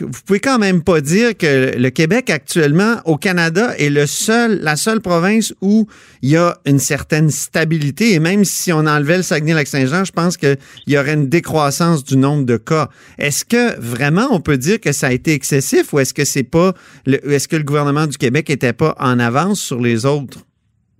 vous 0.00 0.20
pouvez 0.26 0.40
quand 0.40 0.58
même 0.58 0.82
pas 0.82 1.00
dire 1.00 1.36
que 1.36 1.76
le 1.76 1.90
Québec 1.90 2.30
actuellement 2.30 2.96
au 3.04 3.16
Canada 3.16 3.74
est 3.78 3.90
le 3.90 4.06
seul, 4.06 4.60
la 4.62 4.76
seule 4.76 5.00
province 5.00 5.52
où 5.60 5.86
il 6.22 6.30
y 6.30 6.36
a 6.36 6.56
une 6.64 6.78
certaine 6.78 7.30
stabilité. 7.30 8.14
Et 8.14 8.20
même 8.20 8.44
si 8.44 8.72
on 8.72 8.86
enlevait 8.86 9.18
le 9.18 9.22
Saguenay-Lac-Saint-Jean, 9.22 10.04
je 10.04 10.12
pense 10.12 10.36
qu'il 10.36 10.56
y 10.86 10.96
aurait 10.96 11.14
une 11.14 11.28
décroissance 11.28 12.04
du 12.04 12.16
nombre 12.16 12.44
de 12.46 12.56
cas. 12.56 12.88
Est-ce 13.18 13.44
que 13.44 13.78
vraiment 13.80 14.28
on 14.30 14.40
peut 14.40 14.56
dire 14.58 14.80
que 14.80 14.92
ça 14.92 15.08
a 15.08 15.12
été 15.12 15.32
excessif 15.32 15.92
ou 15.92 15.98
est-ce 15.98 16.14
que 16.14 16.24
c'est 16.24 16.42
pas, 16.44 16.72
le- 17.06 17.32
est-ce 17.32 17.48
que 17.48 17.56
le 17.56 17.64
gouvernement 17.64 18.06
du 18.06 18.16
Québec 18.16 18.48
était 18.50 18.72
pas 18.72 18.94
en 18.98 19.18
avance 19.18 19.60
sur 19.60 19.80
les 19.80 20.06
autres? 20.06 20.38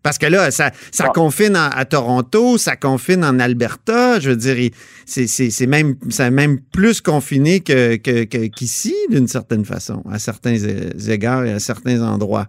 Parce 0.03 0.17
que 0.19 0.27
là, 0.27 0.51
ça, 0.51 0.71
ça 0.93 1.09
confine 1.09 1.57
à, 1.57 1.69
à 1.69 1.85
Toronto, 1.85 2.57
ça 2.57 2.75
confine 2.77 3.23
en 3.25 3.39
Alberta. 3.39 4.19
Je 4.19 4.31
veux 4.31 4.37
dire, 4.37 4.71
c'est, 5.05 5.27
c'est, 5.27 5.51
c'est 5.51 5.67
même, 5.67 5.97
c'est 6.09 6.31
même 6.31 6.59
plus 6.73 7.01
confiné 7.03 7.61
que, 7.61 7.97
que- 7.97 8.25
que- 8.25 8.47
qu'ici, 8.47 8.95
d'une 9.11 9.27
certaine 9.27 9.65
façon, 9.65 10.03
à 10.11 10.19
certains 10.19 10.57
égards 11.09 11.45
et 11.45 11.53
à 11.53 11.59
certains 11.59 12.03
endroits. 12.03 12.47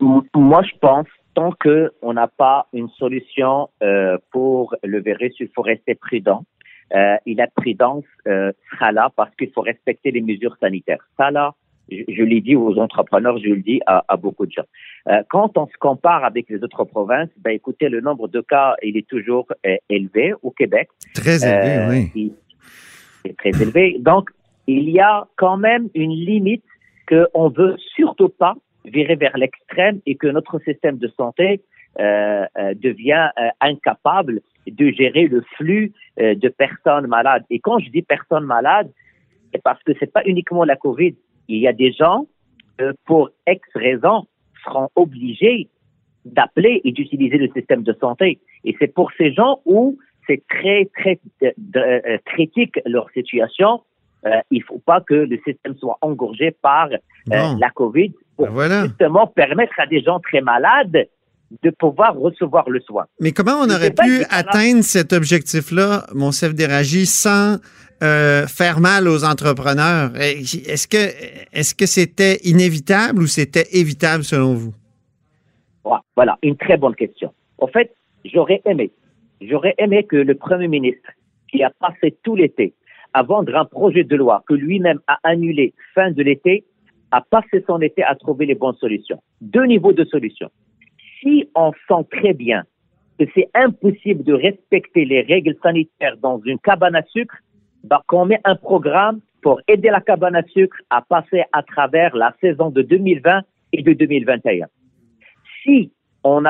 Moi, 0.00 0.62
je 0.62 0.78
pense, 0.80 1.06
tant 1.34 1.52
qu'on 1.62 2.12
n'a 2.14 2.26
pas 2.26 2.66
une 2.72 2.88
solution 2.98 3.68
euh, 3.82 4.16
pour 4.32 4.74
le 4.82 5.02
virus, 5.02 5.34
il 5.40 5.48
faut 5.54 5.62
rester 5.62 5.94
prudent. 5.94 6.44
Euh, 6.92 7.16
et 7.26 7.34
la 7.34 7.46
prudence 7.46 8.04
euh, 8.26 8.50
sera 8.72 8.90
là 8.92 9.12
parce 9.14 9.30
qu'il 9.36 9.50
faut 9.52 9.60
respecter 9.60 10.10
les 10.10 10.22
mesures 10.22 10.56
sanitaires. 10.58 11.06
Ça, 11.16 11.30
là, 11.30 11.54
je, 11.90 12.02
je 12.08 12.22
l'ai 12.22 12.40
dit 12.40 12.56
aux 12.56 12.78
entrepreneurs, 12.78 13.38
je 13.38 13.48
le 13.48 13.60
dis 13.62 13.80
à, 13.86 14.04
à 14.08 14.16
beaucoup 14.16 14.46
de 14.46 14.52
gens. 14.52 14.64
Euh, 15.08 15.22
quand 15.28 15.56
on 15.58 15.66
se 15.66 15.76
compare 15.78 16.24
avec 16.24 16.48
les 16.48 16.62
autres 16.62 16.84
provinces, 16.84 17.28
ben 17.38 17.50
écoutez, 17.52 17.88
le 17.88 18.00
nombre 18.00 18.28
de 18.28 18.40
cas, 18.40 18.74
il 18.82 18.96
est 18.96 19.06
toujours 19.08 19.46
euh, 19.66 19.76
élevé 19.88 20.32
au 20.42 20.50
Québec. 20.50 20.88
Très 21.14 21.44
élevé, 21.44 21.76
Euh, 21.76 21.90
oui. 21.90 22.10
il- 22.14 22.32
C'est 23.24 23.36
très 23.36 23.50
élevé. 23.62 23.96
Donc, 24.00 24.30
il 24.66 24.88
y 24.88 24.98
a 25.00 25.26
quand 25.36 25.58
même 25.58 25.88
une 25.94 26.12
limite 26.12 26.64
qu'on 27.08 27.48
veut 27.50 27.76
surtout 27.96 28.30
pas 28.30 28.54
virer 28.84 29.16
vers 29.16 29.36
l'extrême 29.36 30.00
et 30.06 30.14
que 30.14 30.26
notre 30.28 30.58
système 30.60 30.96
de 30.96 31.08
santé 31.08 31.60
euh, 31.98 32.46
euh, 32.58 32.72
devient 32.74 33.28
euh, 33.38 33.48
incapable 33.60 34.40
de 34.66 34.90
gérer 34.90 35.26
le 35.26 35.42
flux 35.56 35.92
de 36.16 36.48
personnes 36.48 37.06
malades. 37.08 37.44
Et 37.50 37.58
quand 37.58 37.78
je 37.80 37.90
dis 37.90 38.02
personnes 38.02 38.44
malades, 38.44 38.90
c'est 39.52 39.62
parce 39.62 39.82
que 39.82 39.92
c'est 39.98 40.12
pas 40.12 40.22
uniquement 40.26 40.64
la 40.64 40.76
COVID. 40.76 41.14
Il 41.52 41.58
y 41.60 41.68
a 41.68 41.72
des 41.72 41.92
gens, 41.92 42.26
euh, 42.80 42.92
pour 43.06 43.30
X 43.48 43.60
raisons, 43.74 44.26
seront 44.64 44.88
obligés 44.94 45.68
d'appeler 46.24 46.80
et 46.84 46.92
d'utiliser 46.92 47.38
le 47.38 47.48
système 47.56 47.82
de 47.82 47.94
santé. 48.00 48.40
Et 48.64 48.76
c'est 48.78 48.92
pour 48.98 49.10
ces 49.18 49.32
gens 49.32 49.60
où 49.64 49.98
c'est 50.26 50.42
très, 50.48 50.88
très 50.98 51.18
euh, 51.42 51.50
de- 51.56 51.80
euh, 51.80 52.18
critique 52.26 52.78
leur 52.86 53.10
situation. 53.10 53.82
Euh, 54.26 54.30
il 54.50 54.62
faut 54.62 54.78
pas 54.84 55.00
que 55.00 55.14
le 55.14 55.38
système 55.46 55.74
soit 55.78 55.98
engorgé 56.02 56.50
par 56.50 56.88
Bon. 57.26 57.56
la 57.58 57.70
COVID 57.70 58.12
pour 58.36 58.46
Ben 58.46 58.52
voilà. 58.52 58.84
justement 58.86 59.26
permettre 59.26 59.72
à 59.78 59.86
des 59.86 60.02
gens 60.02 60.20
très 60.20 60.40
malades 60.42 61.08
de 61.62 61.70
pouvoir 61.70 62.14
recevoir 62.16 62.68
le 62.70 62.80
soin. 62.80 63.06
Mais 63.18 63.32
comment 63.32 63.56
on 63.64 63.70
aurait 63.70 63.90
pu 64.06 64.22
atteindre 64.30 64.82
cet 64.82 65.12
objectif-là, 65.12 66.06
mon 66.14 66.30
chef 66.32 66.54
d'Éragie, 66.54 67.06
sans 67.06 67.56
euh, 68.02 68.46
faire 68.46 68.80
mal 68.80 69.08
aux 69.08 69.24
entrepreneurs? 69.24 70.10
Est-ce 70.16 70.88
que 70.88 71.02
est-ce 71.52 71.74
que 71.74 71.86
c'était 71.86 72.36
inévitable 72.44 73.22
ou 73.22 73.26
c'était 73.26 73.66
évitable 73.72 74.24
selon 74.24 74.54
vous? 74.54 74.74
Voilà, 76.16 76.36
une 76.42 76.56
très 76.56 76.76
bonne 76.76 76.94
question. 76.94 77.32
En 77.58 77.66
fait, 77.66 77.94
j'aurais 78.26 78.60
aimé, 78.66 78.90
j'aurais 79.40 79.74
aimé 79.78 80.04
que 80.04 80.16
le 80.16 80.34
Premier 80.34 80.68
ministre, 80.68 81.10
qui 81.50 81.62
a 81.62 81.70
passé 81.70 82.14
tout 82.22 82.36
l'été 82.36 82.74
à 83.14 83.22
vendre 83.22 83.56
un 83.56 83.64
projet 83.64 84.04
de 84.04 84.16
loi 84.16 84.44
que 84.46 84.52
lui-même 84.52 85.00
a 85.06 85.18
annulé 85.22 85.72
fin 85.94 86.10
de 86.10 86.22
l'été, 86.22 86.64
a 87.10 87.22
passé 87.22 87.64
son 87.66 87.80
été 87.80 88.02
à 88.02 88.14
trouver 88.14 88.44
les 88.44 88.54
bonnes 88.54 88.76
solutions. 88.76 89.20
Deux 89.40 89.64
niveaux 89.64 89.94
de 89.94 90.04
solutions. 90.04 90.50
Si 91.20 91.48
on 91.54 91.72
sent 91.88 92.06
très 92.10 92.34
bien 92.34 92.64
que 93.18 93.24
c'est 93.34 93.48
impossible 93.54 94.22
de 94.22 94.34
respecter 94.34 95.06
les 95.06 95.22
règles 95.22 95.56
sanitaires 95.62 96.16
dans 96.18 96.40
une 96.44 96.58
cabane 96.58 96.96
à 96.96 97.02
sucre, 97.04 97.36
bah, 97.84 98.02
qu'on 98.06 98.26
met 98.26 98.40
un 98.44 98.56
programme 98.56 99.20
pour 99.42 99.60
aider 99.68 99.88
la 99.88 100.00
cabane 100.00 100.36
à 100.36 100.42
sucre 100.42 100.76
à 100.90 101.02
passer 101.02 101.44
à 101.52 101.62
travers 101.62 102.14
la 102.16 102.34
saison 102.40 102.70
de 102.70 102.82
2020 102.82 103.42
et 103.72 103.82
de 103.82 103.92
2021 103.92 104.66
si 105.62 105.92
on, 106.22 106.42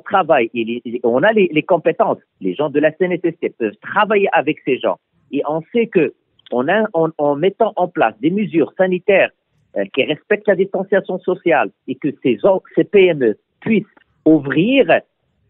travaille 0.00 0.50
et 0.54 1.00
on 1.02 1.22
a 1.22 1.32
les, 1.32 1.62
compétences, 1.62 2.18
les 2.40 2.54
gens 2.54 2.70
de 2.70 2.78
la 2.78 2.92
CNSST 2.92 3.56
peuvent 3.58 3.76
travailler 3.82 4.28
avec 4.32 4.58
ces 4.64 4.78
gens. 4.78 4.98
Et 5.32 5.42
on 5.48 5.62
sait 5.72 5.88
que 5.88 6.14
en, 6.52 7.34
mettant 7.34 7.72
en 7.74 7.88
place 7.88 8.14
des 8.20 8.30
mesures 8.30 8.72
sanitaires 8.76 9.30
euh, 9.76 9.84
qui 9.92 10.04
respectent 10.04 10.46
la 10.46 10.54
distanciation 10.54 11.18
sociale 11.18 11.70
et 11.88 11.96
que 11.96 12.08
ces, 12.22 12.38
ces 12.76 12.84
PME 12.84 13.36
puissent 13.60 13.84
ouvrir, 14.24 14.86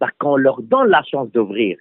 bah, 0.00 0.08
qu'on 0.18 0.36
leur 0.36 0.62
donne 0.62 0.88
la 0.88 1.02
chance 1.02 1.30
d'ouvrir 1.32 1.76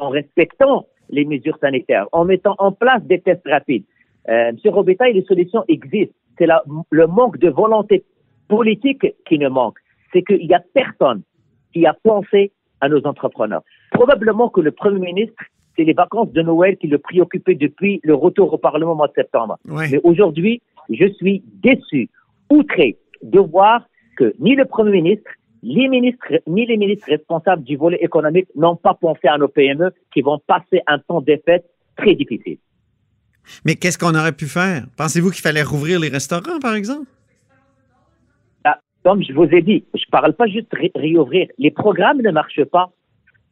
en 0.00 0.10
respectant 0.10 0.86
les 1.12 1.24
mesures 1.24 1.58
sanitaires, 1.60 2.08
en 2.12 2.24
mettant 2.24 2.56
en 2.58 2.72
place 2.72 3.02
des 3.04 3.20
tests 3.20 3.46
rapides. 3.46 3.84
Euh, 4.28 4.52
Monsieur 4.52 4.70
Robitaille, 4.70 5.12
les 5.12 5.24
solutions 5.24 5.64
existent. 5.68 6.14
C'est 6.38 6.48
le 6.90 7.06
manque 7.06 7.38
de 7.38 7.50
volonté 7.50 8.04
politique 8.48 9.06
qui 9.26 9.38
ne 9.38 9.48
manque. 9.48 9.78
C'est 10.12 10.22
qu'il 10.22 10.46
n'y 10.46 10.54
a 10.54 10.62
personne 10.74 11.22
qui 11.72 11.86
a 11.86 11.94
pensé 12.02 12.52
à 12.80 12.88
nos 12.88 13.06
entrepreneurs. 13.06 13.62
Probablement 13.92 14.48
que 14.48 14.60
le 14.60 14.72
Premier 14.72 15.12
ministre, 15.12 15.42
c'est 15.76 15.84
les 15.84 15.92
vacances 15.92 16.32
de 16.32 16.42
Noël 16.42 16.76
qui 16.76 16.88
le 16.88 16.98
préoccupaient 16.98 17.54
depuis 17.54 18.00
le 18.02 18.14
retour 18.14 18.52
au 18.52 18.58
Parlement 18.58 18.92
au 18.92 18.96
mois 18.96 19.08
de 19.08 19.14
septembre. 19.14 19.58
Ouais. 19.68 19.88
Mais 19.90 20.00
aujourd'hui, 20.02 20.60
je 20.90 21.06
suis 21.12 21.42
déçu, 21.62 22.10
outré 22.50 22.98
de 23.22 23.38
voir 23.38 23.86
que 24.16 24.34
ni 24.40 24.54
le 24.54 24.64
Premier 24.64 24.92
ministre, 25.02 25.30
les 25.62 25.88
ministres, 25.88 26.26
ni 26.46 26.66
les 26.66 26.76
ministres 26.76 27.06
responsables 27.08 27.62
du 27.62 27.76
volet 27.76 27.98
économique 28.00 28.48
n'ont 28.56 28.76
pas 28.76 28.94
pensé 28.94 29.28
à 29.28 29.38
nos 29.38 29.48
PME 29.48 29.92
qui 30.12 30.20
vont 30.22 30.38
passer 30.46 30.80
un 30.86 30.98
temps 30.98 31.20
des 31.20 31.40
fêtes 31.44 31.64
très 31.96 32.14
difficile. 32.14 32.58
Mais 33.64 33.74
qu'est-ce 33.76 33.98
qu'on 33.98 34.14
aurait 34.14 34.32
pu 34.32 34.46
faire? 34.46 34.86
Pensez-vous 34.96 35.30
qu'il 35.30 35.40
fallait 35.42 35.62
rouvrir 35.62 35.98
les 36.00 36.08
restaurants, 36.08 36.58
par 36.60 36.74
exemple? 36.74 37.06
Ah, 38.64 38.78
Comme 39.04 39.22
je 39.22 39.32
vous 39.32 39.44
ai 39.44 39.62
dit, 39.62 39.84
je 39.94 40.04
parle 40.10 40.32
pas 40.34 40.46
juste 40.46 40.68
ré- 40.72 40.92
réouvrir. 40.94 41.48
Les 41.58 41.70
programmes 41.70 42.22
ne 42.22 42.30
marchent 42.30 42.64
pas. 42.64 42.90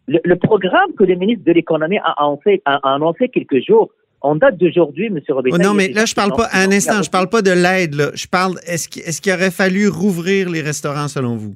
Le, 0.07 0.19
le 0.25 0.37
programme 0.37 0.93
que 0.99 1.05
le 1.05 1.15
ministre 1.17 1.45
de 1.45 1.53
l'économie 1.53 1.99
a 1.99 2.13
annoncé, 2.23 2.63
a 2.65 2.77
a 2.83 2.95
annoncé 2.95 3.29
quelques 3.29 3.65
jours, 3.65 3.91
en 4.23 4.35
date 4.37 4.57
d'aujourd'hui, 4.59 5.07
M. 5.07 5.21
Robitaille. 5.29 5.61
Oh 5.61 5.69
non, 5.69 5.75
mais 5.75 5.89
là, 5.89 6.05
je 6.05 6.15
parle 6.15 6.31
gens 6.31 6.37
pas, 6.37 6.49
un 6.53 6.71
instant, 6.73 7.03
je 7.03 7.11
parle 7.11 7.29
pas 7.29 7.43
de 7.43 7.53
l'aide. 7.53 8.11
Je 8.15 8.27
parle, 8.27 8.55
est-ce 8.67 8.89
qu'il 8.89 9.03
est-ce 9.03 9.21
qu'il 9.21 9.33
aurait 9.33 9.51
fallu 9.51 9.89
rouvrir 9.89 10.51
les 10.51 10.61
restaurants 10.61 11.09
selon 11.09 11.37
vous? 11.37 11.55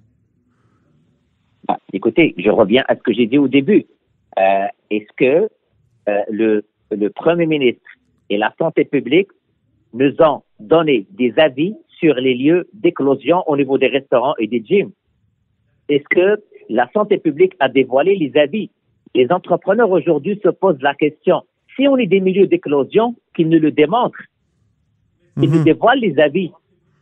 Ah, 1.69 1.79
écoutez, 1.93 2.35
je 2.39 2.51
reviens 2.51 2.85
à 2.89 2.95
ce 2.97 3.01
que 3.01 3.13
j'ai 3.13 3.27
dit 3.27 3.39
au 3.39 3.49
début. 3.49 3.87
Euh, 4.39 4.67
Est-ce 4.91 5.13
que 5.17 5.49
euh, 6.09 6.21
le, 6.31 6.65
le 6.91 7.11
Premier 7.11 7.47
ministre 7.47 7.89
et 8.31 8.37
la 8.37 8.53
santé 8.59 8.85
publique 8.85 9.29
nous 9.93 10.13
ont 10.21 10.43
donné 10.61 11.07
des 11.11 11.33
avis 11.39 11.75
sur 11.89 12.15
les 12.15 12.35
lieux 12.35 12.69
d'éclosion 12.75 13.43
au 13.49 13.57
niveau 13.57 13.79
des 13.79 13.87
restaurants 13.87 14.35
et 14.39 14.47
des 14.47 14.63
gyms? 14.65 14.91
Est-ce 15.89 16.05
que 16.11 16.43
la 16.69 16.91
santé 16.93 17.19
publique 17.19 17.55
a 17.61 17.69
dévoilé 17.69 18.17
les 18.17 18.37
avis? 18.39 18.71
Les 19.15 19.31
entrepreneurs 19.31 19.91
aujourd'hui 19.91 20.41
se 20.43 20.49
posent 20.49 20.81
la 20.83 20.95
question. 20.95 21.43
Si 21.77 21.87
on 21.89 21.97
est 21.97 22.07
des 22.07 22.21
milieux 22.21 22.47
d'éclosion, 22.47 23.15
qu'ils 23.35 23.49
nous 23.49 23.61
le 23.61 23.71
démontrent, 23.71 24.23
qu'ils 25.39 25.51
nous 25.51 25.59
Mhm. 25.59 25.65
dévoilent 25.65 26.01
les 26.01 26.19
avis. 26.19 26.51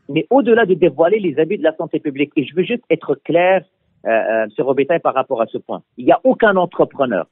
Mais 0.08 0.26
au-delà 0.30 0.66
de 0.66 0.74
dévoiler 0.74 1.18
les 1.20 1.38
avis 1.38 1.58
de 1.58 1.62
la 1.62 1.74
santé 1.76 2.00
publique, 2.00 2.32
et 2.36 2.44
je 2.44 2.54
veux 2.54 2.64
juste 2.64 2.82
être 2.90 3.14
clair, 3.24 3.64
euh, 4.06 4.10
euh, 4.10 4.44
M. 4.44 4.50
Robitaille, 4.58 5.00
par 5.00 5.14
rapport 5.14 5.40
à 5.42 5.46
ce 5.46 5.58
point. 5.58 5.82
Il 5.96 6.04
n'y 6.06 6.12
a 6.12 6.20
aucun 6.24 6.56
entrepreneur, 6.56 7.26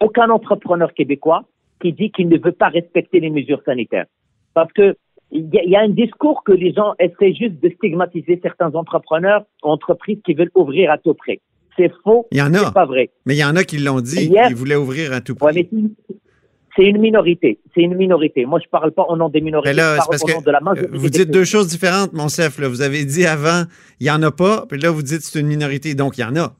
aucun 0.00 0.30
entrepreneur 0.30 0.92
québécois 0.94 1.44
qui 1.80 1.92
dit 1.92 2.10
qu'il 2.10 2.28
ne 2.28 2.38
veut 2.38 2.52
pas 2.52 2.68
respecter 2.68 3.20
les 3.20 3.30
mesures 3.30 3.62
sanitaires. 3.64 4.06
Parce 4.54 4.72
que 4.72 4.96
il 5.34 5.48
y, 5.52 5.70
y 5.70 5.76
a 5.76 5.80
un 5.80 5.88
discours 5.88 6.44
que 6.44 6.52
les 6.52 6.72
gens 6.74 6.92
essaient 6.98 7.32
juste 7.34 7.58
de 7.62 7.70
stigmatiser 7.70 8.38
certains 8.42 8.74
entrepreneurs, 8.74 9.44
entreprises 9.62 10.18
qui 10.24 10.34
veulent 10.34 10.50
ouvrir 10.54 10.90
à 10.90 10.98
tout 10.98 11.14
prix. 11.14 11.40
C'est 11.76 11.90
faux. 12.04 12.26
Il 12.30 12.38
y 12.38 12.42
en 12.42 12.52
a. 12.52 12.58
C'est 12.58 12.74
pas 12.74 12.84
vrai. 12.84 13.10
Mais 13.24 13.34
il 13.34 13.38
y 13.38 13.44
en 13.44 13.56
a 13.56 13.64
qui 13.64 13.78
l'ont 13.78 14.00
dit, 14.02 14.26
Hier- 14.26 14.48
ils 14.50 14.54
voulaient 14.54 14.76
ouvrir 14.76 15.12
à 15.14 15.22
tout 15.22 15.34
prix. 15.34 15.46
Ouais, 15.46 15.68
mais 15.72 15.88
c'est- 16.76 16.84
une 16.86 16.98
minorité. 16.98 17.58
C'est 17.74 17.82
une 17.82 17.94
minorité. 17.94 18.44
Moi, 18.46 18.60
je 18.62 18.68
parle 18.68 18.92
pas 18.92 19.04
au 19.08 19.16
nom 19.16 19.28
des 19.28 19.40
minorités. 19.40 19.70
Mais 19.70 19.76
là, 19.76 19.94
je 19.94 20.06
parle 20.06 20.30
au 20.30 20.34
nom 20.36 20.42
de 20.42 20.50
la 20.50 20.60
majorité. 20.60 20.96
vous 20.96 21.10
dites 21.10 21.30
deux 21.30 21.44
choses 21.44 21.68
différentes, 21.68 22.12
mon 22.12 22.28
chef. 22.28 22.58
Là. 22.58 22.68
Vous 22.68 22.82
avez 22.82 23.04
dit 23.04 23.26
avant, 23.26 23.64
il 24.00 24.04
n'y 24.04 24.10
en 24.10 24.22
a 24.22 24.30
pas, 24.30 24.66
puis 24.68 24.78
là, 24.78 24.90
vous 24.90 25.02
dites 25.02 25.20
c'est 25.22 25.40
une 25.40 25.46
minorité, 25.48 25.94
donc 25.94 26.18
il 26.18 26.22
y 26.22 26.24
en 26.24 26.36
a. 26.36 26.54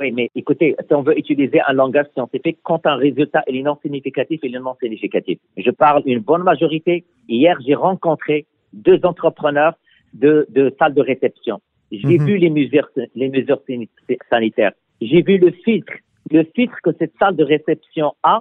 Oui, 0.00 0.10
mais 0.10 0.30
écoutez, 0.34 0.74
si 0.86 0.94
on 0.94 1.02
veut 1.02 1.16
utiliser 1.16 1.60
un 1.68 1.74
langage 1.74 2.06
scientifique, 2.14 2.58
quand 2.64 2.84
un 2.86 2.96
résultat 2.96 3.42
est 3.46 3.62
non 3.62 3.76
significatif, 3.82 4.40
il 4.42 4.54
est 4.56 4.58
non 4.58 4.74
significatif. 4.82 5.38
Je 5.56 5.70
parle 5.70 6.02
d'une 6.02 6.18
bonne 6.18 6.42
majorité. 6.42 7.04
Hier, 7.28 7.56
j'ai 7.64 7.74
rencontré 7.74 8.46
deux 8.72 8.98
entrepreneurs 9.04 9.74
de, 10.12 10.46
de 10.50 10.74
salles 10.78 10.94
de 10.94 11.02
réception. 11.02 11.60
J'ai 11.92 12.18
Mhm. 12.18 12.26
vu 12.26 12.36
les 12.38 12.50
mesures, 12.50 12.88
les 13.14 13.28
mesures 13.28 13.60
sani- 13.68 13.88
sanitaires. 14.30 14.72
j'ai 15.00 15.22
vu 15.22 15.36
le 15.38 15.50
filtre. 15.64 15.92
Le 16.30 16.44
filtre 16.54 16.76
que 16.82 16.90
cette 16.98 17.12
salle 17.18 17.36
de 17.36 17.44
réception 17.44 18.12
a 18.22 18.40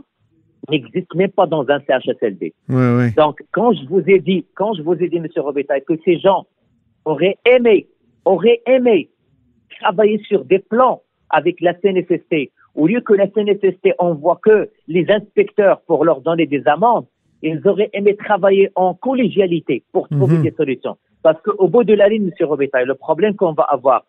n'existe 0.70 1.14
même 1.16 1.32
pas 1.32 1.48
dans 1.48 1.68
un 1.70 1.80
CHSLD. 1.80 2.54
Ouais, 2.70 2.96
ouais. 2.96 3.12
Donc, 3.18 3.42
quand 3.52 3.74
je 3.74 3.86
vous 3.88 4.04
ai 4.08 4.20
dit, 4.20 4.46
quand 4.56 4.74
je 4.74 4.82
vous 4.84 4.94
ai 4.94 5.10
dit, 5.10 5.20
Monsieur 5.20 5.42
Robitaille, 5.42 5.84
que 5.84 5.94
ces 6.06 6.20
gens 6.20 6.46
auraient 7.06 7.38
aimé, 7.46 7.88
auraient 8.26 8.62
aimé 8.68 9.10
travailler 9.80 10.20
sur 10.28 10.46
des 10.46 10.60
plans 10.60 11.02
avec 11.30 11.62
la 11.62 11.74
CNFST, 11.74 12.52
au 12.76 12.88
lieu 12.88 13.02
que 13.02 13.14
la 13.14 13.28
CNFST 13.28 13.94
envoie 13.98 14.40
que 14.44 14.70
les 14.88 15.10
inspecteurs 15.10 15.82
pour 15.82 16.06
leur 16.06 16.22
donner 16.22 16.46
des 16.46 16.62
amendes, 16.68 17.06
ils 17.42 17.68
auraient 17.68 17.90
aimé 17.94 18.16
travailler 18.16 18.70
en 18.76 18.94
collégialité 18.94 19.84
pour 19.92 20.08
trouver 20.10 20.38
Mhm. 20.38 20.44
des 20.44 20.52
solutions. 20.52 20.98
Parce 21.24 21.42
qu'au 21.42 21.68
bout 21.68 21.84
de 21.84 21.94
la 21.94 22.08
ligne, 22.08 22.26
Monsieur 22.26 22.46
Robitaille, 22.46 22.86
le 22.86 22.96
problème 22.96 23.36
qu'on 23.36 23.54
va 23.54 23.64
avoir, 23.64 24.06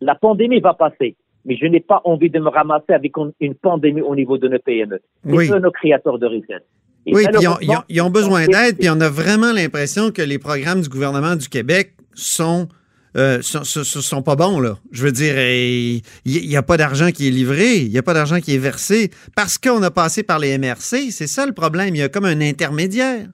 la 0.00 0.14
pandémie 0.14 0.60
va 0.60 0.74
passer, 0.74 1.16
mais 1.44 1.56
je 1.56 1.66
n'ai 1.66 1.80
pas 1.80 2.00
envie 2.04 2.30
de 2.30 2.38
me 2.38 2.48
ramasser 2.48 2.92
avec 2.92 3.12
une, 3.40 3.54
pandémie 3.54 4.02
au 4.02 4.14
niveau 4.14 4.38
de 4.38 4.48
nos 4.48 4.58
PME. 4.58 5.00
C'est 5.24 5.32
Oui. 5.32 5.50
eux 5.50 5.58
nos 5.58 5.70
créateurs 5.70 6.18
de 6.18 6.26
richesse. 6.26 6.62
Et 7.06 7.14
Oui, 7.14 7.24
puis 7.26 7.42
ils 7.42 7.48
ont, 7.70 7.82
ils 7.88 8.12
besoin 8.12 8.46
d'aide, 8.46 8.76
puis 8.78 8.90
on 8.90 9.00
a 9.00 9.08
vraiment 9.08 9.52
l'impression 9.52 10.10
que 10.10 10.20
les 10.20 10.38
programmes 10.38 10.82
du 10.82 10.88
gouvernement 10.88 11.36
du 11.36 11.48
Québec 11.48 11.94
sont, 12.12 12.68
euh, 13.16 13.40
sont, 13.40 13.64
sont- 13.64 13.84
sont 13.84 14.22
pas 14.22 14.36
bons, 14.36 14.60
là. 14.60 14.76
Je 14.92 15.04
veux 15.04 15.12
dire, 15.12 15.34
il 15.38 16.02
n'y 16.26 16.56
a 16.56 16.62
pas 16.62 16.76
d'argent 16.76 17.10
qui 17.10 17.28
est 17.28 17.30
livré, 17.30 17.76
il 17.76 17.90
n'y 17.90 17.98
a 17.98 18.02
pas 18.02 18.14
d'argent 18.14 18.40
qui 18.40 18.54
est 18.54 18.58
versé, 18.58 19.10
parce 19.34 19.56
qu'on 19.56 19.82
a 19.82 19.90
passé 19.90 20.22
par 20.22 20.38
les 20.38 20.58
MRC. 20.58 21.10
C'est 21.10 21.26
ça 21.28 21.46
le 21.46 21.52
problème. 21.52 21.94
Il 21.94 21.98
y 21.98 22.02
a 22.02 22.08
comme 22.08 22.26
un 22.26 22.40
intermédiaire. 22.42 23.26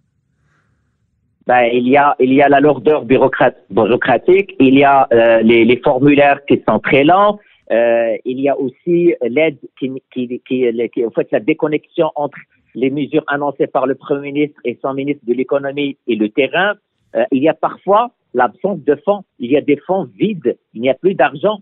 Ben, 1.46 1.68
il 1.72 1.88
y 1.88 1.96
a 1.96 2.16
il 2.20 2.32
y 2.32 2.40
a 2.40 2.48
la 2.48 2.60
lourdeur 2.60 3.04
bureaucratique, 3.04 4.54
il 4.60 4.78
y 4.78 4.84
a 4.84 5.06
euh, 5.12 5.42
les, 5.42 5.64
les 5.66 5.76
formulaires 5.84 6.40
qui 6.48 6.62
sont 6.66 6.78
très 6.78 7.04
lents, 7.04 7.38
euh, 7.70 8.16
il 8.24 8.40
y 8.40 8.48
a 8.48 8.58
aussi 8.58 9.14
l'aide 9.22 9.58
qui 9.78 9.90
qui, 10.12 10.40
qui, 10.46 10.88
qui 10.88 11.04
en 11.04 11.10
fait 11.10 11.30
la 11.32 11.40
déconnexion 11.40 12.10
entre 12.14 12.38
les 12.74 12.90
mesures 12.90 13.24
annoncées 13.28 13.66
par 13.66 13.86
le 13.86 13.94
premier 13.94 14.32
ministre 14.32 14.60
et 14.64 14.78
son 14.82 14.94
ministre 14.94 15.24
de 15.26 15.32
l'économie 15.32 15.96
et 16.06 16.16
le 16.16 16.28
terrain. 16.28 16.74
Euh, 17.14 17.24
il 17.30 17.42
y 17.42 17.48
a 17.48 17.54
parfois 17.54 18.10
l'absence 18.34 18.80
de 18.80 18.96
fonds, 18.96 19.22
il 19.38 19.50
y 19.52 19.56
a 19.56 19.60
des 19.60 19.76
fonds 19.76 20.08
vides, 20.18 20.58
il 20.74 20.82
n'y 20.82 20.90
a 20.90 20.94
plus 20.94 21.14
d'argent. 21.14 21.60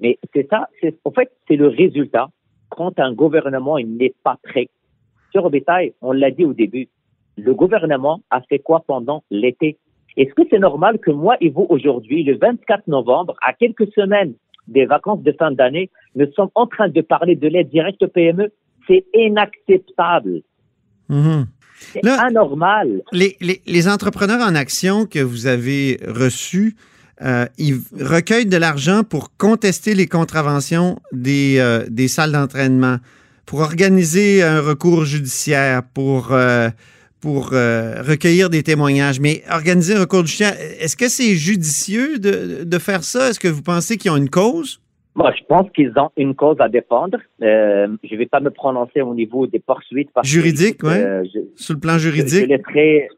Mais 0.00 0.18
c'est 0.34 0.48
ça, 0.48 0.68
c'est 0.80 0.96
en 1.04 1.10
fait 1.12 1.30
c'est 1.46 1.56
le 1.56 1.68
résultat 1.68 2.28
quand 2.70 2.98
un 2.98 3.12
gouvernement 3.12 3.78
il 3.78 3.96
n'est 3.96 4.14
pas 4.24 4.38
prêt. 4.42 4.68
Sur 5.30 5.50
bétail, 5.50 5.92
on 6.00 6.12
l'a 6.12 6.30
dit 6.30 6.44
au 6.44 6.52
début, 6.52 6.88
le 7.36 7.54
gouvernement 7.54 8.20
a 8.30 8.40
fait 8.42 8.58
quoi 8.58 8.82
pendant 8.86 9.22
l'été? 9.30 9.78
Est-ce 10.16 10.32
que 10.34 10.42
c'est 10.48 10.60
normal 10.60 10.98
que 10.98 11.10
moi 11.10 11.36
et 11.40 11.50
vous 11.50 11.66
aujourd'hui, 11.68 12.22
le 12.22 12.36
24 12.36 12.86
novembre, 12.86 13.34
à 13.44 13.52
quelques 13.52 13.92
semaines 13.92 14.34
des 14.68 14.86
vacances 14.86 15.22
de 15.22 15.32
fin 15.38 15.50
d'année, 15.52 15.90
nous 16.16 16.26
sommes 16.34 16.50
en 16.54 16.66
train 16.66 16.88
de 16.88 17.00
parler 17.00 17.36
de 17.36 17.48
l'aide 17.48 17.70
directe 17.70 18.02
au 18.02 18.08
PME 18.08 18.50
C'est 18.86 19.04
inacceptable. 19.14 20.42
Mhm. 21.08 21.46
C'est 21.92 22.06
anormal. 22.08 23.02
Les, 23.12 23.36
les- 23.40 23.60
les 23.66 23.88
entrepreneurs 23.88 24.40
en 24.40 24.54
action 24.54 25.06
que 25.06 25.18
vous 25.18 25.46
avez 25.46 25.98
reçus, 26.06 26.76
euh, 27.22 27.46
ils 27.58 27.76
recueillent 28.00 28.46
de 28.46 28.56
l'argent 28.56 29.02
pour 29.04 29.36
contester 29.36 29.94
les 29.94 30.06
contraventions 30.06 30.98
des, 31.12 31.56
euh, 31.58 31.84
des 31.90 32.08
salles 32.08 32.32
d'entraînement, 32.32 32.96
pour 33.46 33.60
organiser 33.60 34.42
un 34.42 34.60
recours 34.60 35.04
judiciaire, 35.04 35.82
pour, 35.92 36.32
euh, 36.32 36.68
pour 37.24 37.42
euh, 37.54 38.02
recueillir 38.12 38.46
des 38.50 38.62
témoignages. 38.62 39.18
Mais 39.24 39.34
organiser 39.50 39.92
un 39.96 40.00
recours 40.00 40.26
judiciaire, 40.26 40.54
est-ce 40.82 40.96
que 41.02 41.08
c'est 41.08 41.34
judicieux 41.50 42.18
de, 42.18 42.64
de 42.64 42.78
faire 42.88 43.02
ça? 43.12 43.20
Est-ce 43.30 43.40
que 43.44 43.48
vous 43.56 43.62
pensez 43.62 43.96
qu'ils 43.96 44.10
ont 44.10 44.16
une 44.26 44.30
cause? 44.42 44.70
Moi, 45.16 45.30
je 45.38 45.42
pense 45.52 45.66
qu'ils 45.74 45.92
ont 46.04 46.10
une 46.24 46.34
cause 46.34 46.56
à 46.60 46.68
défendre. 46.68 47.18
Euh, 47.42 47.86
je 48.02 48.12
ne 48.14 48.18
vais 48.18 48.26
pas 48.34 48.40
me 48.40 48.50
prononcer 48.50 49.00
au 49.00 49.14
niveau 49.14 49.46
des 49.46 49.60
poursuites. 49.70 50.10
Parce 50.14 50.26
que, 50.28 50.32
Juridique, 50.34 50.82
ouais. 50.82 51.02
euh, 51.02 51.24
Sur 51.56 51.74
le 51.74 51.80
plan 51.80 51.94
Je, 51.94 51.98
je 52.00 52.04
juridique? 52.10 52.48
laisserai, 52.48 53.08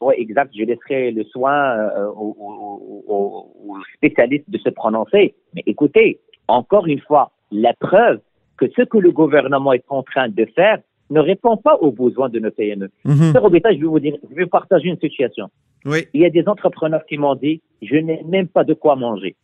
oui, 0.00 0.14
exact, 0.18 0.50
je 0.58 0.64
laisserai 0.64 1.10
le 1.12 1.24
soin 1.24 1.56
euh, 1.76 2.06
aux, 2.22 2.34
aux- 2.46 3.04
aux- 3.14 3.46
aux 3.68 3.76
spécialistes 3.96 4.48
de 4.48 4.58
se 4.58 4.70
prononcer. 4.70 5.34
Mais 5.54 5.62
écoutez, 5.66 6.18
encore 6.48 6.86
une 6.86 7.00
fois, 7.00 7.30
la 7.52 7.74
preuve 7.74 8.18
que 8.58 8.66
ce 8.76 8.82
que 8.82 8.98
le 8.98 9.12
gouvernement 9.12 9.72
est 9.72 9.84
en 9.88 10.02
train 10.02 10.28
de 10.28 10.44
faire 10.56 10.78
ne 11.12 11.20
répond 11.20 11.56
pas 11.56 11.76
aux 11.76 11.92
besoins 11.92 12.28
de 12.28 12.38
nos 12.40 12.50
PME. 12.50 12.90
Sir 13.06 13.44
Obeta, 13.44 13.72
je 13.72 13.78
vais 13.78 13.84
vous 13.86 14.00
dire, 14.00 14.16
je 14.30 14.34
vais 14.34 14.46
partager 14.46 14.88
une 14.88 14.98
situation. 14.98 15.48
Oui. 15.84 16.06
Il 16.14 16.20
y 16.22 16.24
a 16.26 16.30
des 16.30 16.46
entrepreneurs 16.48 17.04
qui 17.08 17.18
m'ont 17.18 17.34
dit, 17.34 17.60
je 17.82 17.96
n'ai 17.96 18.22
même 18.24 18.48
pas 18.48 18.64
de 18.64 18.74
quoi 18.74 18.96
manger. 18.96 19.34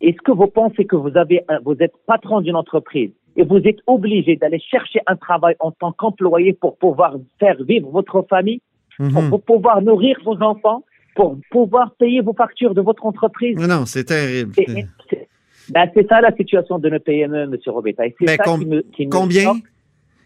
Est-ce 0.00 0.18
que 0.24 0.32
vous 0.32 0.46
pensez 0.48 0.84
que 0.84 0.96
vous 0.96 1.16
avez, 1.16 1.42
un- 1.48 1.60
vous 1.64 1.76
êtes 1.80 1.94
patron 2.06 2.40
d'une 2.40 2.56
entreprise 2.56 3.10
et 3.36 3.42
vous 3.44 3.58
êtes 3.64 3.78
obligé 3.86 4.36
d'aller 4.36 4.58
chercher 4.60 5.00
un 5.06 5.16
travail 5.16 5.54
en 5.60 5.70
tant 5.72 5.92
qu'employé 5.92 6.52
pour 6.52 6.76
pouvoir 6.76 7.16
faire 7.40 7.56
vivre 7.62 7.88
votre 7.90 8.22
famille, 8.28 8.60
Mhm. 8.98 9.30
pour 9.30 9.42
pouvoir 9.42 9.82
nourrir 9.82 10.16
vos 10.24 10.40
enfants, 10.42 10.84
pour 11.16 11.36
pouvoir 11.50 11.92
payer 11.96 12.20
vos 12.20 12.34
factures 12.34 12.74
de 12.74 12.80
votre 12.80 13.04
entreprise? 13.06 13.56
Non, 13.56 13.68
non, 13.68 13.86
c'est 13.86 14.04
terrible. 14.04 14.52
C'est 14.56 15.28
ben, 15.70 15.88
c'est 15.94 16.06
ça 16.08 16.20
la 16.20 16.30
situation 16.36 16.78
de 16.78 16.90
nos 16.90 16.98
PME, 17.00 17.46
Monsieur 17.46 17.70
Robeta. 17.72 18.04
Et 18.06 18.14
Ben, 18.20 18.36
ça 18.36 18.44
com- 18.44 18.60
qui 18.60 18.66
me, 18.66 18.82
qui 18.82 19.06
me 19.06 19.10
Combien? 19.10 19.54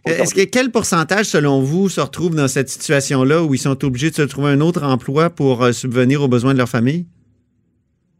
Est-ce 0.08 0.34
que 0.34 0.44
quel 0.44 0.70
pourcentage, 0.70 1.26
selon 1.26 1.60
vous, 1.60 1.88
se 1.88 2.00
retrouve 2.00 2.34
dans 2.34 2.48
cette 2.48 2.68
situation-là 2.68 3.42
où 3.42 3.54
ils 3.54 3.58
sont 3.58 3.84
obligés 3.84 4.10
de 4.10 4.14
se 4.14 4.22
trouver 4.22 4.50
un 4.50 4.60
autre 4.60 4.82
emploi 4.82 5.30
pour 5.30 5.62
euh, 5.62 5.72
subvenir 5.72 6.22
aux 6.22 6.28
besoins 6.28 6.52
de 6.52 6.58
leur 6.58 6.68
famille? 6.68 7.06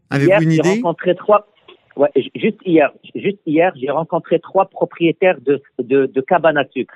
Avez-vous 0.09 0.43
une 0.43 0.51
idée? 0.51 0.81
rencontré 0.81 1.15
trois. 1.15 1.47
Ouais, 1.95 2.09
juste 2.35 2.59
hier, 2.65 2.91
juste 3.13 3.39
hier, 3.45 3.73
j'ai 3.75 3.89
rencontré 3.89 4.39
trois 4.39 4.65
propriétaires 4.65 5.39
de, 5.41 5.61
de, 5.79 6.05
de 6.05 6.21
cabanes 6.21 6.57
à 6.57 6.65
sucre. 6.73 6.95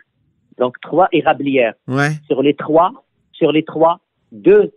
Donc 0.57 0.79
trois 0.81 1.09
érablières. 1.11 1.73
Ouais. 1.87 2.11
Sur 2.27 2.41
les 2.41 2.53
trois, 2.53 2.91
sur 3.33 3.51
les 3.51 3.63
trois, 3.63 3.99
deux 4.31 4.71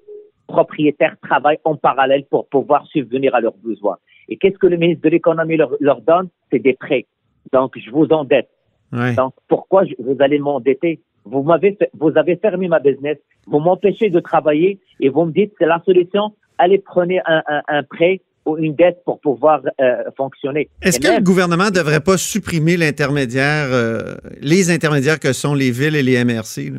propriétaires 0.48 1.16
travaillent 1.22 1.60
en 1.64 1.76
parallèle 1.76 2.24
pour 2.30 2.48
pouvoir 2.48 2.86
subvenir 2.86 3.34
à 3.34 3.40
leurs 3.40 3.56
besoins. 3.56 3.98
Et 4.28 4.36
qu'est-ce 4.36 4.58
que 4.58 4.66
le 4.66 4.76
ministre 4.76 5.02
de 5.02 5.10
l'économie 5.10 5.56
leur, 5.56 5.70
leur 5.80 6.00
donne? 6.00 6.28
C'est 6.50 6.58
des 6.58 6.74
prêts. 6.74 7.06
Donc 7.52 7.78
je 7.78 7.90
vous 7.90 8.06
endette. 8.06 8.48
Ouais. 8.92 9.14
Donc 9.14 9.34
pourquoi 9.48 9.84
je- 9.84 9.94
vous 9.98 10.16
allez 10.20 10.38
m'endetter? 10.38 11.00
Vous 11.24 11.42
m'avez, 11.42 11.76
vous 11.98 12.12
avez 12.16 12.36
fermé 12.36 12.68
ma 12.68 12.78
business. 12.78 13.18
Vous 13.46 13.58
m'empêchez 13.58 14.10
de 14.10 14.20
travailler 14.20 14.78
et 15.00 15.08
vous 15.08 15.24
me 15.24 15.32
dites 15.32 15.52
c'est 15.58 15.66
la 15.66 15.82
solution. 15.84 16.32
Allez 16.58 16.78
prenez 16.78 17.20
un, 17.26 17.42
un, 17.48 17.62
un 17.68 17.82
prêt 17.82 18.20
ou 18.44 18.56
une 18.58 18.74
dette 18.76 19.02
pour 19.04 19.20
pouvoir 19.20 19.60
euh, 19.80 20.04
fonctionner. 20.16 20.68
Est-ce 20.82 21.00
que 21.00 21.16
le 21.18 21.22
gouvernement 21.22 21.64
ne 21.66 21.70
devrait 21.70 22.00
pas 22.00 22.16
supprimer 22.16 22.76
l'intermédiaire, 22.76 23.66
euh, 23.72 24.14
les 24.40 24.70
intermédiaires 24.70 25.18
que 25.18 25.32
sont 25.32 25.54
les 25.54 25.72
villes 25.72 25.96
et 25.96 26.02
les 26.04 26.24
MRC 26.24 26.70
là, 26.72 26.78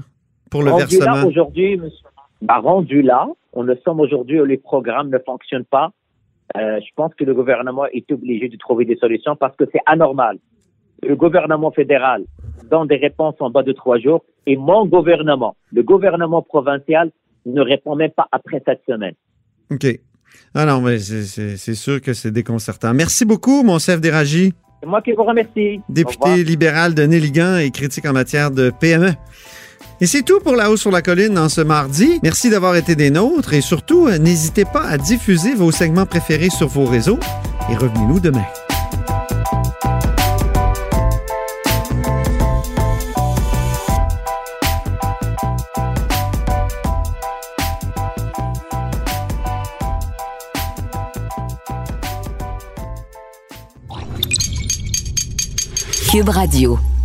pour 0.50 0.64
le 0.64 0.72
rendu 0.72 0.98
là 1.00 1.06
versement? 1.12 1.28
aujourd'hui, 1.28 1.76
monsieur- 1.76 2.06
bah, 2.42 2.60
rendu 2.60 3.02
là, 3.02 3.28
on 3.52 3.64
le 3.64 3.78
sommes 3.84 4.00
aujourd'hui 4.00 4.40
où 4.40 4.46
les 4.46 4.58
programmes 4.58 5.10
ne 5.10 5.18
fonctionnent 5.20 5.66
pas. 5.66 5.92
Euh, 6.56 6.80
je 6.80 6.88
pense 6.96 7.14
que 7.16 7.26
le 7.26 7.34
gouvernement 7.34 7.86
est 7.92 8.10
obligé 8.14 8.48
de 8.48 8.56
trouver 8.58 8.86
des 8.86 8.96
solutions 8.96 9.36
parce 9.36 9.56
que 9.58 9.66
c'est 9.72 9.82
anormal. 9.86 10.38
Le 11.04 11.16
gouvernement 11.16 11.72
fédéral 11.72 12.24
donne 12.70 12.88
des 12.88 12.98
réponses 12.98 13.36
en 13.40 13.50
bas 13.50 13.64
de 13.64 13.72
trois 13.72 14.00
jours 14.00 14.24
et 14.46 14.56
mon 14.58 14.86
gouvernement, 14.86 15.56
le 15.72 15.84
gouvernement 15.84 16.42
provincial, 16.42 17.12
ne 17.46 17.62
répond 17.62 17.96
même 17.96 18.12
pas 18.12 18.28
après 18.32 18.62
cette 18.66 18.82
semaine. 18.88 19.14
OK. 19.72 19.86
Ah 20.54 20.66
non, 20.66 20.82
mais 20.82 21.00
c'est- 21.00 21.76
sûr 21.76 22.02
que 22.02 22.14
c'est 22.14 22.32
déconcertant. 22.32 22.94
Merci 22.94 23.26
beaucoup, 23.26 23.64
mon 23.64 23.80
chef 23.80 24.02
Déragi, 24.02 24.54
C'est 24.82 24.88
moi 24.88 25.02
qui 25.02 25.12
vous 25.14 25.24
remercie. 25.24 25.80
Député 25.90 26.44
libéral 26.44 26.94
de 26.94 27.04
Néligan 27.04 27.58
et 27.58 27.72
critique 27.72 28.06
en 28.06 28.14
matière 28.14 28.52
de 28.52 28.72
PME. 28.80 29.12
Et 30.00 30.06
c'est 30.06 30.22
tout 30.24 30.40
pour 30.40 30.56
La 30.56 30.70
Haut 30.70 30.78
sur 30.78 30.92
la 30.92 31.02
Colline 31.02 31.38
en 31.40 31.50
ce 31.50 31.62
mardi. 31.62 32.20
Merci 32.22 32.50
d'avoir 32.52 32.76
été 32.76 32.96
des 32.96 33.10
nôtres 33.10 33.54
et 33.54 33.62
surtout, 33.62 34.08
euh, 34.08 34.18
n'hésitez 34.20 34.66
pas 34.66 34.84
à 34.86 34.98
diffuser 34.98 35.56
vos 35.56 35.72
segments 35.72 36.06
préférés 36.06 36.50
sur 36.52 36.68
vos 36.68 36.86
réseaux 36.86 37.18
et 37.72 37.76
revenez-nous 37.76 38.20
demain. 38.20 38.46
Cube 56.10 56.30
Radio. 56.30 56.97